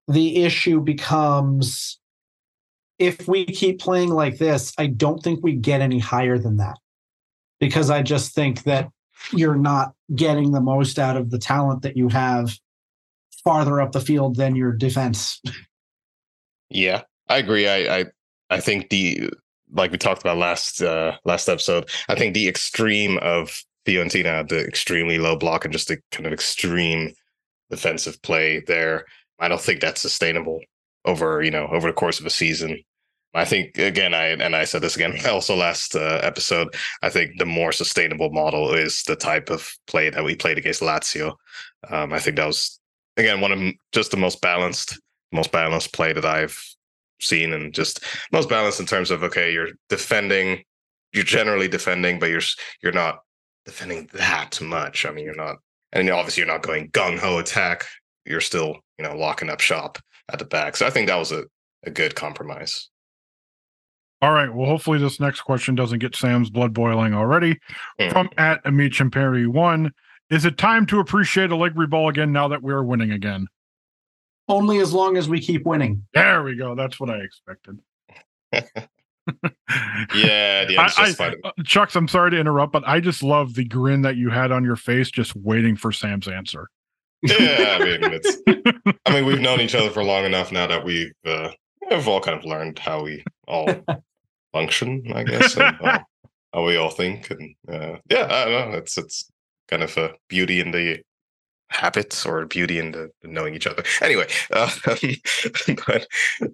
The 0.07 0.43
issue 0.43 0.81
becomes 0.81 1.99
if 2.97 3.27
we 3.27 3.45
keep 3.45 3.79
playing 3.79 4.09
like 4.09 4.39
this, 4.39 4.73
I 4.79 4.87
don't 4.87 5.21
think 5.21 5.43
we 5.43 5.53
get 5.53 5.81
any 5.81 5.99
higher 5.99 6.39
than 6.39 6.57
that 6.57 6.79
because 7.59 7.91
I 7.91 8.01
just 8.01 8.33
think 8.33 8.63
that 8.63 8.89
you're 9.31 9.53
not 9.53 9.93
getting 10.15 10.51
the 10.51 10.61
most 10.61 10.97
out 10.97 11.15
of 11.15 11.29
the 11.29 11.37
talent 11.37 11.83
that 11.83 11.95
you 11.95 12.07
have 12.07 12.57
farther 13.43 13.81
up 13.81 13.91
the 13.91 14.01
field 14.01 14.35
than 14.35 14.55
your 14.55 14.71
defense. 14.71 15.39
Yeah, 16.73 17.01
I 17.27 17.39
agree. 17.39 17.67
I 17.67 17.97
I, 17.97 18.05
I 18.49 18.61
think 18.61 18.91
the 18.91 19.29
like 19.73 19.91
we 19.91 19.97
talked 19.97 20.21
about 20.21 20.37
last 20.37 20.81
uh, 20.81 21.17
last 21.25 21.49
episode. 21.49 21.89
I 22.07 22.15
think 22.15 22.33
the 22.33 22.47
extreme 22.47 23.17
of 23.17 23.61
Fiorentina, 23.85 24.47
the 24.47 24.65
extremely 24.65 25.17
low 25.17 25.35
block 25.35 25.65
and 25.65 25.73
just 25.73 25.87
the 25.87 25.97
kind 26.11 26.25
of 26.25 26.33
extreme 26.33 27.13
defensive 27.69 28.21
play 28.21 28.61
there. 28.67 29.05
I 29.39 29.47
don't 29.47 29.61
think 29.61 29.81
that's 29.81 30.01
sustainable 30.01 30.59
over, 31.05 31.41
you 31.41 31.51
know, 31.51 31.67
over 31.67 31.87
the 31.87 31.93
course 31.93 32.19
of 32.19 32.25
a 32.25 32.29
season. 32.29 32.83
I 33.33 33.45
think 33.45 33.77
again, 33.77 34.13
I 34.13 34.25
and 34.27 34.55
I 34.55 34.65
said 34.65 34.81
this 34.81 34.95
again 34.95 35.17
also 35.29 35.55
last 35.55 35.95
uh, 35.95 36.19
episode. 36.21 36.75
I 37.01 37.09
think 37.09 37.37
the 37.37 37.45
more 37.45 37.71
sustainable 37.71 38.29
model 38.29 38.73
is 38.73 39.03
the 39.03 39.15
type 39.15 39.49
of 39.49 39.71
play 39.87 40.09
that 40.09 40.23
we 40.23 40.35
played 40.35 40.57
against 40.57 40.81
Lazio. 40.81 41.35
Um, 41.89 42.13
I 42.13 42.19
think 42.19 42.35
that 42.35 42.47
was 42.47 42.79
again 43.17 43.41
one 43.41 43.51
of 43.51 43.73
just 43.93 44.11
the 44.11 44.17
most 44.17 44.41
balanced, 44.41 44.99
most 45.31 45.51
balanced 45.51 45.93
play 45.93 46.13
that 46.13 46.25
I've 46.25 46.61
seen, 47.21 47.53
and 47.53 47.73
just 47.73 48.03
most 48.33 48.49
balanced 48.49 48.81
in 48.81 48.85
terms 48.85 49.11
of 49.11 49.23
okay, 49.23 49.53
you're 49.53 49.69
defending, 49.87 50.63
you're 51.13 51.23
generally 51.23 51.69
defending, 51.69 52.19
but 52.19 52.29
you're 52.29 52.41
you're 52.83 52.91
not 52.91 53.19
defending 53.65 54.09
that 54.13 54.59
much. 54.61 55.05
I 55.05 55.11
mean, 55.11 55.25
you're 55.25 55.35
not, 55.35 55.57
and 55.91 56.09
obviously 56.09 56.41
you're 56.41 56.51
not 56.51 56.63
going 56.63 56.89
gung 56.91 57.17
ho 57.17 57.37
attack. 57.37 57.85
You're 58.25 58.41
still, 58.41 58.77
you 58.97 59.03
know, 59.03 59.15
locking 59.15 59.49
up 59.49 59.59
shop 59.59 59.97
at 60.31 60.39
the 60.39 60.45
back. 60.45 60.77
So 60.77 60.85
I 60.85 60.89
think 60.89 61.07
that 61.07 61.17
was 61.17 61.31
a, 61.31 61.45
a 61.83 61.91
good 61.91 62.15
compromise. 62.15 62.89
All 64.21 64.31
right. 64.31 64.53
Well, 64.53 64.67
hopefully 64.67 64.99
this 64.99 65.19
next 65.19 65.41
question 65.41 65.73
doesn't 65.73 65.99
get 65.99 66.15
Sam's 66.15 66.51
blood 66.51 66.73
boiling 66.73 67.13
already. 67.13 67.59
Mm. 67.99 68.11
From 68.11 68.29
at 68.37 68.63
Amit 68.65 68.91
Champeri 68.91 69.47
one, 69.47 69.91
is 70.29 70.45
it 70.45 70.57
time 70.57 70.85
to 70.87 70.99
appreciate 70.99 71.51
a 71.51 71.55
Allegri 71.55 71.87
ball 71.87 72.09
again 72.09 72.31
now 72.31 72.47
that 72.47 72.61
we're 72.61 72.83
winning 72.83 73.11
again? 73.11 73.47
Only 74.47 74.79
as 74.79 74.93
long 74.93 75.17
as 75.17 75.27
we 75.27 75.39
keep 75.39 75.65
winning. 75.65 76.05
There 76.13 76.43
we 76.43 76.55
go. 76.55 76.75
That's 76.75 76.99
what 76.99 77.09
I 77.09 77.17
expected. 77.17 77.79
yeah, 80.15 80.65
the 80.65 80.77
I, 80.77 81.13
I, 81.19 81.35
uh, 81.43 81.51
Chucks, 81.63 81.95
I'm 81.95 82.07
sorry 82.07 82.31
to 82.31 82.39
interrupt, 82.39 82.73
but 82.73 82.83
I 82.87 82.99
just 82.99 83.23
love 83.23 83.55
the 83.55 83.65
grin 83.65 84.01
that 84.01 84.15
you 84.15 84.29
had 84.29 84.51
on 84.51 84.63
your 84.63 84.75
face, 84.75 85.09
just 85.09 85.35
waiting 85.35 85.75
for 85.75 85.91
Sam's 85.91 86.27
answer. 86.27 86.69
yeah, 87.21 87.77
I 87.79 87.83
mean, 87.83 87.99
it's. 88.03 88.37
I 89.05 89.13
mean, 89.13 89.25
we've 89.25 89.41
known 89.41 89.61
each 89.61 89.75
other 89.75 89.89
for 89.89 90.03
long 90.03 90.25
enough 90.25 90.51
now 90.51 90.67
that 90.67 90.83
we've 90.83 91.13
uh, 91.25 91.49
we've 91.89 92.07
all 92.07 92.21
kind 92.21 92.37
of 92.37 92.45
learned 92.45 92.79
how 92.79 93.03
we 93.03 93.23
all 93.47 93.69
function, 94.53 95.03
I 95.13 95.23
guess, 95.23 95.55
and 95.55 95.75
how, 95.75 96.03
how 96.53 96.65
we 96.65 96.77
all 96.77 96.89
think, 96.89 97.29
and 97.31 97.55
uh, 97.69 97.97
yeah, 98.09 98.27
I 98.29 98.45
don't 98.45 98.71
know. 98.71 98.77
It's 98.77 98.97
it's 98.97 99.29
kind 99.67 99.83
of 99.83 99.95
a 99.97 100.13
beauty 100.29 100.59
in 100.59 100.71
the 100.71 101.01
habits 101.71 102.25
or 102.25 102.45
beauty 102.45 102.77
in 102.77 102.91
the 102.91 103.11
knowing 103.23 103.55
each 103.55 103.67
other. 103.67 103.83
Anyway, 104.01 104.27
uh, 104.51 104.69
but 104.85 106.07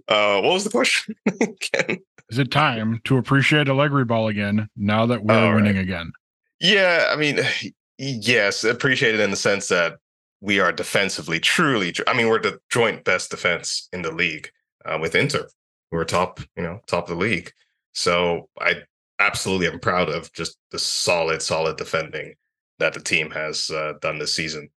uh, 0.07 0.41
what 0.41 0.53
was 0.53 0.63
the 0.63 0.69
question 0.71 1.15
again? 1.27 1.99
Is 2.29 2.39
it 2.39 2.51
time 2.51 3.01
to 3.05 3.17
appreciate 3.17 3.69
Allegri 3.69 4.05
ball 4.05 4.27
again 4.27 4.69
now 4.75 5.05
that 5.05 5.23
we're 5.23 5.33
All 5.33 5.55
winning 5.55 5.75
right. 5.75 5.83
again? 5.83 6.11
Yeah, 6.59 7.09
I 7.11 7.15
mean, 7.15 7.39
yes, 7.97 8.63
appreciate 8.63 9.15
it 9.15 9.21
in 9.21 9.31
the 9.31 9.37
sense 9.37 9.67
that 9.67 9.97
we 10.41 10.59
are 10.59 10.71
defensively 10.71 11.39
truly. 11.39 11.93
I 12.07 12.13
mean, 12.13 12.27
we're 12.27 12.41
the 12.41 12.59
joint 12.69 13.03
best 13.03 13.31
defense 13.31 13.89
in 13.91 14.03
the 14.03 14.11
league 14.11 14.49
uh, 14.85 14.97
with 15.01 15.15
Inter. 15.15 15.47
We're 15.91 16.03
top, 16.03 16.39
you 16.55 16.63
know, 16.63 16.79
top 16.87 17.09
of 17.09 17.17
the 17.17 17.23
league. 17.23 17.51
So 17.93 18.49
I 18.59 18.83
absolutely 19.19 19.67
am 19.67 19.79
proud 19.79 20.09
of 20.09 20.31
just 20.33 20.57
the 20.71 20.79
solid, 20.79 21.41
solid 21.41 21.77
defending 21.77 22.35
that 22.79 22.93
the 22.93 22.99
team 22.99 23.31
has 23.31 23.69
uh, 23.71 23.93
done 24.01 24.19
this 24.19 24.35
season. 24.35 24.69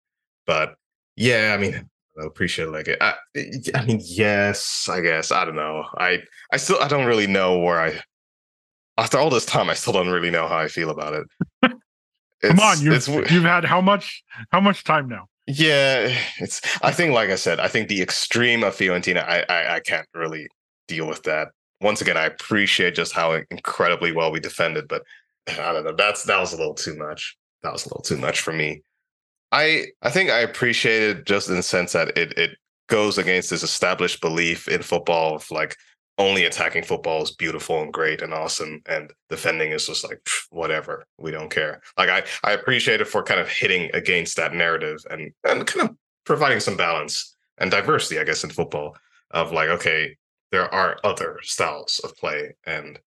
But 0.50 0.74
yeah, 1.14 1.54
I 1.56 1.62
mean, 1.62 1.88
I 2.20 2.26
appreciate 2.26 2.70
like 2.70 2.88
it. 2.88 2.98
I, 3.00 3.14
I 3.72 3.84
mean, 3.84 4.00
yes, 4.02 4.88
I 4.90 5.00
guess 5.00 5.30
I 5.30 5.44
don't 5.44 5.54
know. 5.54 5.84
I 5.96 6.24
I 6.52 6.56
still 6.56 6.80
I 6.80 6.88
don't 6.88 7.06
really 7.06 7.28
know 7.28 7.60
where 7.60 7.80
I 7.80 8.00
after 8.98 9.16
all 9.16 9.30
this 9.30 9.46
time 9.46 9.70
I 9.70 9.74
still 9.74 9.92
don't 9.92 10.08
really 10.08 10.28
know 10.28 10.48
how 10.48 10.58
I 10.58 10.66
feel 10.66 10.90
about 10.90 11.14
it. 11.14 11.26
Come 12.42 12.58
on, 12.58 12.80
you've 12.80 13.06
you've 13.30 13.44
had 13.44 13.64
how 13.64 13.80
much 13.80 14.24
how 14.50 14.60
much 14.60 14.82
time 14.82 15.08
now? 15.08 15.28
Yeah, 15.46 16.12
it's. 16.40 16.60
I 16.82 16.90
think, 16.90 17.14
like 17.14 17.30
I 17.30 17.36
said, 17.36 17.60
I 17.60 17.68
think 17.68 17.86
the 17.86 18.02
extreme 18.02 18.64
of 18.64 18.74
Fiorentina, 18.74 19.22
I, 19.28 19.44
I, 19.48 19.74
I 19.76 19.80
can't 19.80 20.08
really 20.14 20.48
deal 20.88 21.06
with 21.06 21.22
that. 21.24 21.52
Once 21.80 22.00
again, 22.00 22.16
I 22.16 22.24
appreciate 22.24 22.96
just 22.96 23.12
how 23.12 23.40
incredibly 23.52 24.10
well 24.10 24.32
we 24.32 24.40
defended, 24.40 24.88
but 24.88 25.04
I 25.46 25.72
don't 25.72 25.84
know. 25.84 25.94
That's 25.94 26.24
that 26.24 26.40
was 26.40 26.52
a 26.52 26.56
little 26.56 26.74
too 26.74 26.96
much. 26.96 27.36
That 27.62 27.72
was 27.72 27.86
a 27.86 27.88
little 27.90 28.02
too 28.02 28.16
much 28.16 28.40
for 28.40 28.52
me. 28.52 28.82
I 29.52 29.86
I 30.02 30.10
think 30.10 30.30
I 30.30 30.40
appreciate 30.40 31.02
it 31.02 31.26
just 31.26 31.48
in 31.48 31.56
the 31.56 31.62
sense 31.62 31.92
that 31.92 32.16
it 32.16 32.36
it 32.38 32.58
goes 32.88 33.18
against 33.18 33.50
this 33.50 33.62
established 33.62 34.20
belief 34.20 34.68
in 34.68 34.82
football 34.82 35.36
of 35.36 35.50
like 35.50 35.76
only 36.18 36.44
attacking 36.44 36.82
football 36.82 37.22
is 37.22 37.30
beautiful 37.30 37.80
and 37.80 37.92
great 37.92 38.20
and 38.20 38.34
awesome 38.34 38.82
and 38.86 39.10
defending 39.30 39.72
is 39.72 39.86
just 39.86 40.04
like 40.04 40.20
whatever 40.50 41.06
we 41.18 41.30
don't 41.30 41.50
care. 41.50 41.80
Like 41.96 42.08
i 42.10 42.24
i 42.44 42.52
appreciate 42.52 43.00
it 43.00 43.08
for 43.08 43.22
kind 43.22 43.40
of 43.40 43.48
hitting 43.48 43.90
against 43.94 44.36
that 44.36 44.54
narrative 44.54 44.98
and 45.10 45.32
and 45.44 45.66
kind 45.66 45.88
of 45.88 45.96
providing 46.24 46.60
some 46.60 46.76
balance 46.76 47.36
and 47.58 47.70
diversity 47.70 48.20
i 48.20 48.24
guess 48.24 48.44
in 48.44 48.50
football 48.50 48.96
of 49.30 49.52
like 49.52 49.68
okay 49.68 50.16
there 50.52 50.72
are 50.74 50.98
other 51.04 51.38
styles 51.42 52.00
of 52.04 52.16
play 52.16 52.54
and 52.66 52.98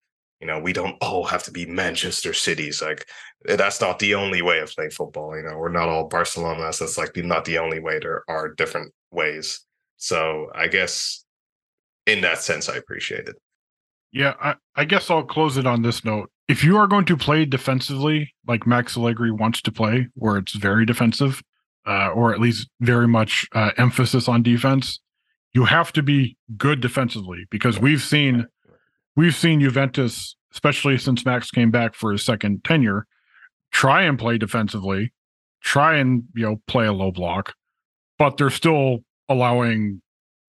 you 0.43 0.47
know 0.47 0.59
we 0.59 0.73
don't 0.73 0.97
all 1.01 1.23
have 1.23 1.43
to 1.43 1.51
be 1.51 1.65
manchester 1.65 2.33
cities 2.33 2.81
like 2.81 3.07
that's 3.45 3.81
not 3.81 3.99
the 3.99 4.13
only 4.13 4.41
way 4.41 4.59
of 4.59 4.69
playing 4.71 4.91
football 4.91 5.35
you 5.35 5.43
know 5.43 5.57
we're 5.57 5.69
not 5.69 5.89
all 5.89 6.07
barcelona 6.07 6.71
So 6.73 6.85
that's 6.85 6.97
like 6.97 7.15
not 7.17 7.45
the 7.45 7.57
only 7.57 7.79
way 7.79 7.99
there 7.99 8.23
are 8.27 8.49
different 8.49 8.93
ways 9.11 9.65
so 9.97 10.51
i 10.53 10.67
guess 10.67 11.23
in 12.05 12.21
that 12.21 12.39
sense, 12.39 12.69
I 12.69 12.75
appreciate 12.75 13.27
it. 13.27 13.35
Yeah, 14.11 14.33
I, 14.41 14.55
I 14.75 14.85
guess 14.85 15.09
I'll 15.09 15.23
close 15.23 15.57
it 15.57 15.65
on 15.65 15.81
this 15.81 16.05
note. 16.05 16.29
If 16.47 16.63
you 16.63 16.77
are 16.77 16.87
going 16.87 17.05
to 17.05 17.17
play 17.17 17.45
defensively, 17.45 18.33
like 18.47 18.67
Max 18.67 18.97
Allegri 18.97 19.31
wants 19.31 19.61
to 19.63 19.71
play, 19.71 20.07
where 20.13 20.37
it's 20.37 20.53
very 20.53 20.85
defensive, 20.85 21.41
uh, 21.87 22.09
or 22.09 22.33
at 22.33 22.39
least 22.39 22.69
very 22.81 23.07
much 23.07 23.47
uh, 23.53 23.71
emphasis 23.77 24.27
on 24.27 24.43
defense, 24.43 24.99
you 25.53 25.65
have 25.65 25.93
to 25.93 26.03
be 26.03 26.37
good 26.57 26.81
defensively 26.81 27.45
because 27.49 27.79
we've 27.79 28.01
seen 28.01 28.45
we've 29.15 29.35
seen 29.35 29.59
Juventus, 29.59 30.35
especially 30.51 30.97
since 30.97 31.25
Max 31.25 31.51
came 31.51 31.71
back 31.71 31.95
for 31.95 32.11
his 32.11 32.23
second 32.23 32.63
tenure, 32.63 33.05
try 33.71 34.03
and 34.03 34.17
play 34.17 34.37
defensively, 34.37 35.11
try 35.61 35.97
and 35.97 36.23
you 36.35 36.43
know 36.43 36.61
play 36.67 36.85
a 36.85 36.93
low 36.93 37.11
block, 37.11 37.53
but 38.17 38.37
they're 38.37 38.49
still 38.49 38.99
allowing 39.29 40.01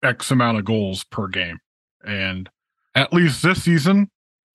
X 0.02 0.30
amount 0.30 0.58
of 0.58 0.64
goals 0.64 1.04
per 1.04 1.28
game. 1.28 1.58
And 2.04 2.48
at 2.94 3.12
least 3.12 3.42
this 3.42 3.62
season, 3.62 4.10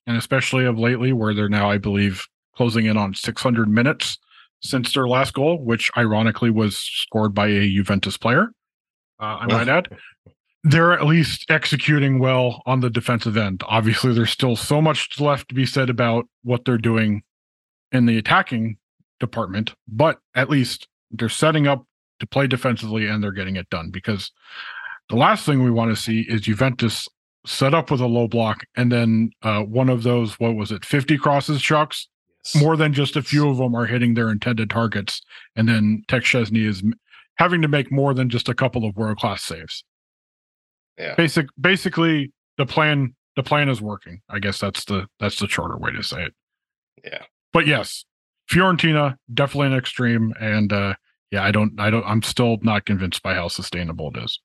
and 0.07 0.17
especially 0.17 0.65
of 0.65 0.79
lately, 0.79 1.13
where 1.13 1.33
they're 1.33 1.49
now, 1.49 1.69
I 1.69 1.77
believe, 1.77 2.25
closing 2.55 2.85
in 2.85 2.97
on 2.97 3.13
600 3.13 3.69
minutes 3.69 4.17
since 4.61 4.93
their 4.93 5.07
last 5.07 5.33
goal, 5.33 5.63
which 5.63 5.91
ironically 5.97 6.49
was 6.49 6.77
scored 6.77 7.33
by 7.33 7.47
a 7.47 7.69
Juventus 7.69 8.17
player, 8.17 8.49
uh, 9.19 9.37
I 9.41 9.45
might 9.45 9.69
add. 9.69 9.87
They're 10.67 10.93
at 10.93 11.05
least 11.05 11.45
executing 11.49 12.17
well 12.17 12.63
on 12.65 12.79
the 12.79 12.89
defensive 12.89 13.37
end. 13.37 13.61
Obviously, 13.67 14.13
there's 14.13 14.31
still 14.31 14.55
so 14.55 14.81
much 14.81 15.19
left 15.19 15.49
to 15.49 15.55
be 15.55 15.65
said 15.65 15.91
about 15.91 16.25
what 16.43 16.65
they're 16.65 16.79
doing 16.79 17.21
in 17.91 18.07
the 18.07 18.17
attacking 18.17 18.77
department, 19.19 19.75
but 19.87 20.17
at 20.33 20.49
least 20.49 20.87
they're 21.11 21.29
setting 21.29 21.67
up 21.67 21.85
to 22.19 22.25
play 22.25 22.47
defensively 22.47 23.05
and 23.05 23.23
they're 23.23 23.31
getting 23.31 23.57
it 23.57 23.69
done 23.69 23.91
because 23.91 24.31
the 25.09 25.15
last 25.15 25.45
thing 25.45 25.63
we 25.63 25.69
want 25.69 25.95
to 25.95 26.01
see 26.01 26.21
is 26.21 26.41
Juventus 26.41 27.07
set 27.45 27.75
up 27.75 27.91
with 27.91 28.01
a 28.01 28.07
low 28.07 28.27
block 28.27 28.63
and 28.75 28.91
then 28.91 29.29
uh, 29.43 29.61
one 29.61 29.89
of 29.89 30.01
those, 30.01 30.39
what 30.39 30.55
was 30.55 30.71
it, 30.71 30.83
50 30.83 31.17
crosses, 31.19 31.61
Chucks? 31.61 32.07
Yes. 32.43 32.61
More 32.63 32.75
than 32.75 32.91
just 32.91 33.15
a 33.15 33.21
few 33.21 33.49
of 33.49 33.57
them 33.57 33.75
are 33.75 33.85
hitting 33.85 34.15
their 34.15 34.31
intended 34.31 34.69
targets. 34.69 35.21
And 35.55 35.67
then 35.67 36.03
Tek 36.07 36.23
Szczesny 36.23 36.67
is 36.67 36.83
having 37.37 37.61
to 37.61 37.67
make 37.67 37.91
more 37.91 38.13
than 38.13 38.29
just 38.29 38.49
a 38.49 38.53
couple 38.53 38.85
of 38.85 38.95
world 38.95 39.17
class 39.17 39.43
saves. 39.43 39.83
Yeah. 40.97 41.15
Basic, 41.15 41.47
basically, 41.59 42.31
the 42.57 42.65
plan 42.65 43.13
the 43.35 43.43
plan 43.43 43.69
is 43.69 43.81
working. 43.81 44.21
I 44.29 44.39
guess 44.39 44.59
that's 44.59 44.85
the 44.85 45.07
that's 45.19 45.39
the 45.39 45.47
shorter 45.47 45.77
way 45.77 45.91
to 45.91 46.03
say 46.03 46.23
it. 46.23 46.33
Yeah. 47.03 47.23
But 47.53 47.67
yes, 47.67 48.05
Fiorentina 48.49 49.15
definitely 49.33 49.67
an 49.67 49.77
extreme, 49.77 50.33
and 50.39 50.71
uh, 50.71 50.95
yeah, 51.31 51.43
I 51.43 51.51
don't 51.51 51.79
I 51.79 51.89
don't 51.89 52.05
I'm 52.05 52.21
still 52.21 52.57
not 52.61 52.85
convinced 52.85 53.21
by 53.23 53.33
how 53.33 53.47
sustainable 53.47 54.11
it 54.15 54.23
is. 54.23 54.39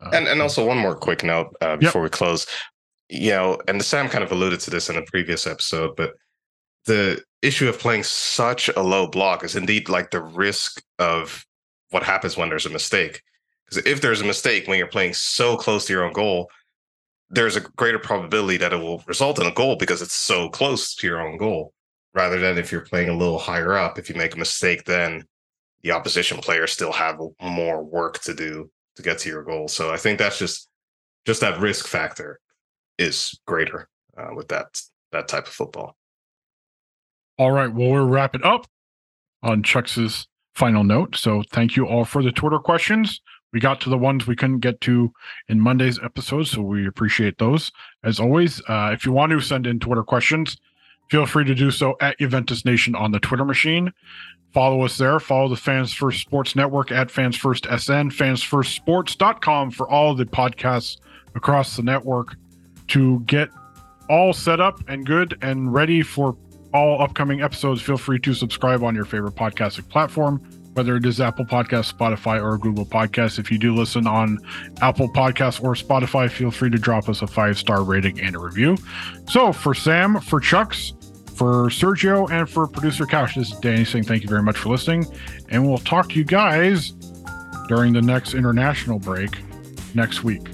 Uh, 0.00 0.10
and 0.12 0.28
and 0.28 0.42
also 0.42 0.66
one 0.66 0.78
more 0.78 0.94
quick 0.94 1.24
note 1.24 1.56
uh, 1.60 1.76
before 1.76 2.02
yep. 2.02 2.12
we 2.12 2.16
close. 2.16 2.46
You 3.08 3.30
know, 3.30 3.58
and 3.68 3.82
Sam 3.82 4.08
kind 4.08 4.24
of 4.24 4.32
alluded 4.32 4.60
to 4.60 4.70
this 4.70 4.88
in 4.88 4.96
a 4.96 5.02
previous 5.02 5.46
episode, 5.46 5.94
but 5.96 6.14
the 6.86 7.22
issue 7.42 7.68
of 7.68 7.78
playing 7.78 8.02
such 8.02 8.68
a 8.68 8.82
low 8.82 9.06
block 9.06 9.44
is 9.44 9.56
indeed 9.56 9.88
like 9.88 10.10
the 10.10 10.22
risk 10.22 10.82
of 10.98 11.44
what 11.90 12.02
happens 12.02 12.36
when 12.36 12.48
there's 12.48 12.66
a 12.66 12.70
mistake. 12.70 13.22
Because 13.66 13.86
if 13.86 14.00
there's 14.00 14.20
a 14.20 14.26
mistake 14.26 14.66
when 14.66 14.78
you're 14.78 14.86
playing 14.86 15.14
so 15.14 15.56
close 15.56 15.86
to 15.86 15.92
your 15.92 16.04
own 16.04 16.12
goal, 16.12 16.50
there's 17.30 17.56
a 17.56 17.60
greater 17.60 17.98
probability 17.98 18.58
that 18.58 18.72
it 18.72 18.76
will 18.76 19.02
result 19.06 19.40
in 19.40 19.46
a 19.46 19.52
goal 19.52 19.76
because 19.76 20.02
it's 20.02 20.14
so 20.14 20.48
close 20.48 20.94
to 20.94 21.06
your 21.06 21.20
own 21.20 21.36
goal. 21.36 21.72
Rather 22.14 22.38
than 22.38 22.58
if 22.58 22.70
you're 22.70 22.82
playing 22.82 23.08
a 23.08 23.16
little 23.16 23.38
higher 23.38 23.76
up, 23.76 23.98
if 23.98 24.08
you 24.08 24.14
make 24.14 24.34
a 24.34 24.38
mistake, 24.38 24.84
then 24.84 25.24
the 25.82 25.90
opposition 25.90 26.38
players 26.38 26.70
still 26.70 26.92
have 26.92 27.18
more 27.40 27.82
work 27.82 28.20
to 28.20 28.34
do 28.34 28.70
to 28.96 29.02
get 29.02 29.18
to 29.18 29.28
your 29.28 29.42
goal. 29.42 29.66
So 29.66 29.92
I 29.92 29.96
think 29.96 30.18
that's 30.18 30.38
just 30.38 30.68
just 31.26 31.40
that 31.40 31.60
risk 31.60 31.86
factor 31.86 32.38
is 32.98 33.38
greater 33.46 33.88
uh, 34.16 34.30
with 34.34 34.48
that 34.48 34.80
that 35.10 35.26
type 35.26 35.46
of 35.46 35.52
football. 35.52 35.96
All 37.38 37.50
right. 37.50 37.72
Well, 37.72 37.90
we're 37.90 38.04
wrapping 38.04 38.44
up 38.44 38.66
on 39.42 39.62
Chuck's 39.62 40.26
final 40.54 40.84
note. 40.84 41.16
So 41.16 41.42
thank 41.50 41.76
you 41.76 41.86
all 41.86 42.04
for 42.04 42.22
the 42.22 42.30
Twitter 42.30 42.58
questions. 42.58 43.20
We 43.54 43.60
got 43.60 43.80
to 43.82 43.88
the 43.88 43.96
ones 43.96 44.26
we 44.26 44.34
couldn't 44.34 44.58
get 44.58 44.80
to 44.82 45.12
in 45.48 45.60
Monday's 45.60 46.00
episode, 46.02 46.48
so 46.48 46.60
we 46.60 46.88
appreciate 46.88 47.38
those. 47.38 47.70
As 48.02 48.18
always, 48.18 48.60
uh, 48.68 48.90
if 48.92 49.06
you 49.06 49.12
want 49.12 49.30
to 49.30 49.40
send 49.40 49.68
in 49.68 49.78
Twitter 49.78 50.02
questions, 50.02 50.56
feel 51.08 51.24
free 51.24 51.44
to 51.44 51.54
do 51.54 51.70
so 51.70 51.96
at 52.00 52.18
Juventus 52.18 52.64
Nation 52.64 52.96
on 52.96 53.12
the 53.12 53.20
Twitter 53.20 53.44
machine. 53.44 53.92
Follow 54.52 54.82
us 54.82 54.98
there. 54.98 55.20
Follow 55.20 55.48
the 55.48 55.56
Fans 55.56 55.92
First 55.92 56.20
Sports 56.20 56.56
Network 56.56 56.90
at 56.90 57.12
Fans 57.12 57.36
First 57.36 57.66
SN, 57.66 58.10
fansfirstsports.com 58.10 59.70
for 59.70 59.88
all 59.88 60.16
the 60.16 60.24
podcasts 60.24 60.96
across 61.36 61.76
the 61.76 61.82
network 61.82 62.34
to 62.88 63.20
get 63.20 63.50
all 64.10 64.32
set 64.32 64.60
up 64.60 64.80
and 64.88 65.06
good 65.06 65.38
and 65.42 65.72
ready 65.72 66.02
for 66.02 66.36
all 66.72 67.00
upcoming 67.00 67.40
episodes. 67.40 67.80
Feel 67.80 67.98
free 67.98 68.18
to 68.18 68.34
subscribe 68.34 68.82
on 68.82 68.96
your 68.96 69.04
favorite 69.04 69.36
podcasting 69.36 69.88
platform, 69.88 70.42
whether 70.74 70.96
it 70.96 71.06
is 71.06 71.20
Apple 71.20 71.44
Podcasts, 71.44 71.92
Spotify, 71.92 72.42
or 72.42 72.58
Google 72.58 72.84
Podcasts. 72.84 73.38
If 73.38 73.50
you 73.50 73.58
do 73.58 73.74
listen 73.74 74.06
on 74.06 74.38
Apple 74.82 75.08
Podcasts 75.08 75.62
or 75.62 75.74
Spotify, 75.74 76.30
feel 76.30 76.50
free 76.50 76.70
to 76.70 76.78
drop 76.78 77.08
us 77.08 77.22
a 77.22 77.26
five 77.26 77.58
star 77.58 77.82
rating 77.82 78.20
and 78.20 78.36
a 78.36 78.38
review. 78.38 78.76
So 79.28 79.52
for 79.52 79.74
Sam, 79.74 80.20
for 80.20 80.40
Chucks, 80.40 80.92
for 81.34 81.68
Sergio 81.68 82.30
and 82.30 82.48
for 82.48 82.66
producer 82.66 83.06
Couch, 83.06 83.34
this 83.34 83.52
is 83.52 83.58
Danny 83.58 83.84
saying 83.84 84.04
thank 84.04 84.22
you 84.22 84.28
very 84.28 84.42
much 84.42 84.56
for 84.56 84.68
listening. 84.68 85.06
And 85.48 85.66
we'll 85.66 85.78
talk 85.78 86.10
to 86.10 86.14
you 86.14 86.24
guys 86.24 86.90
during 87.68 87.92
the 87.92 88.02
next 88.02 88.34
international 88.34 88.98
break 88.98 89.38
next 89.94 90.22
week. 90.22 90.53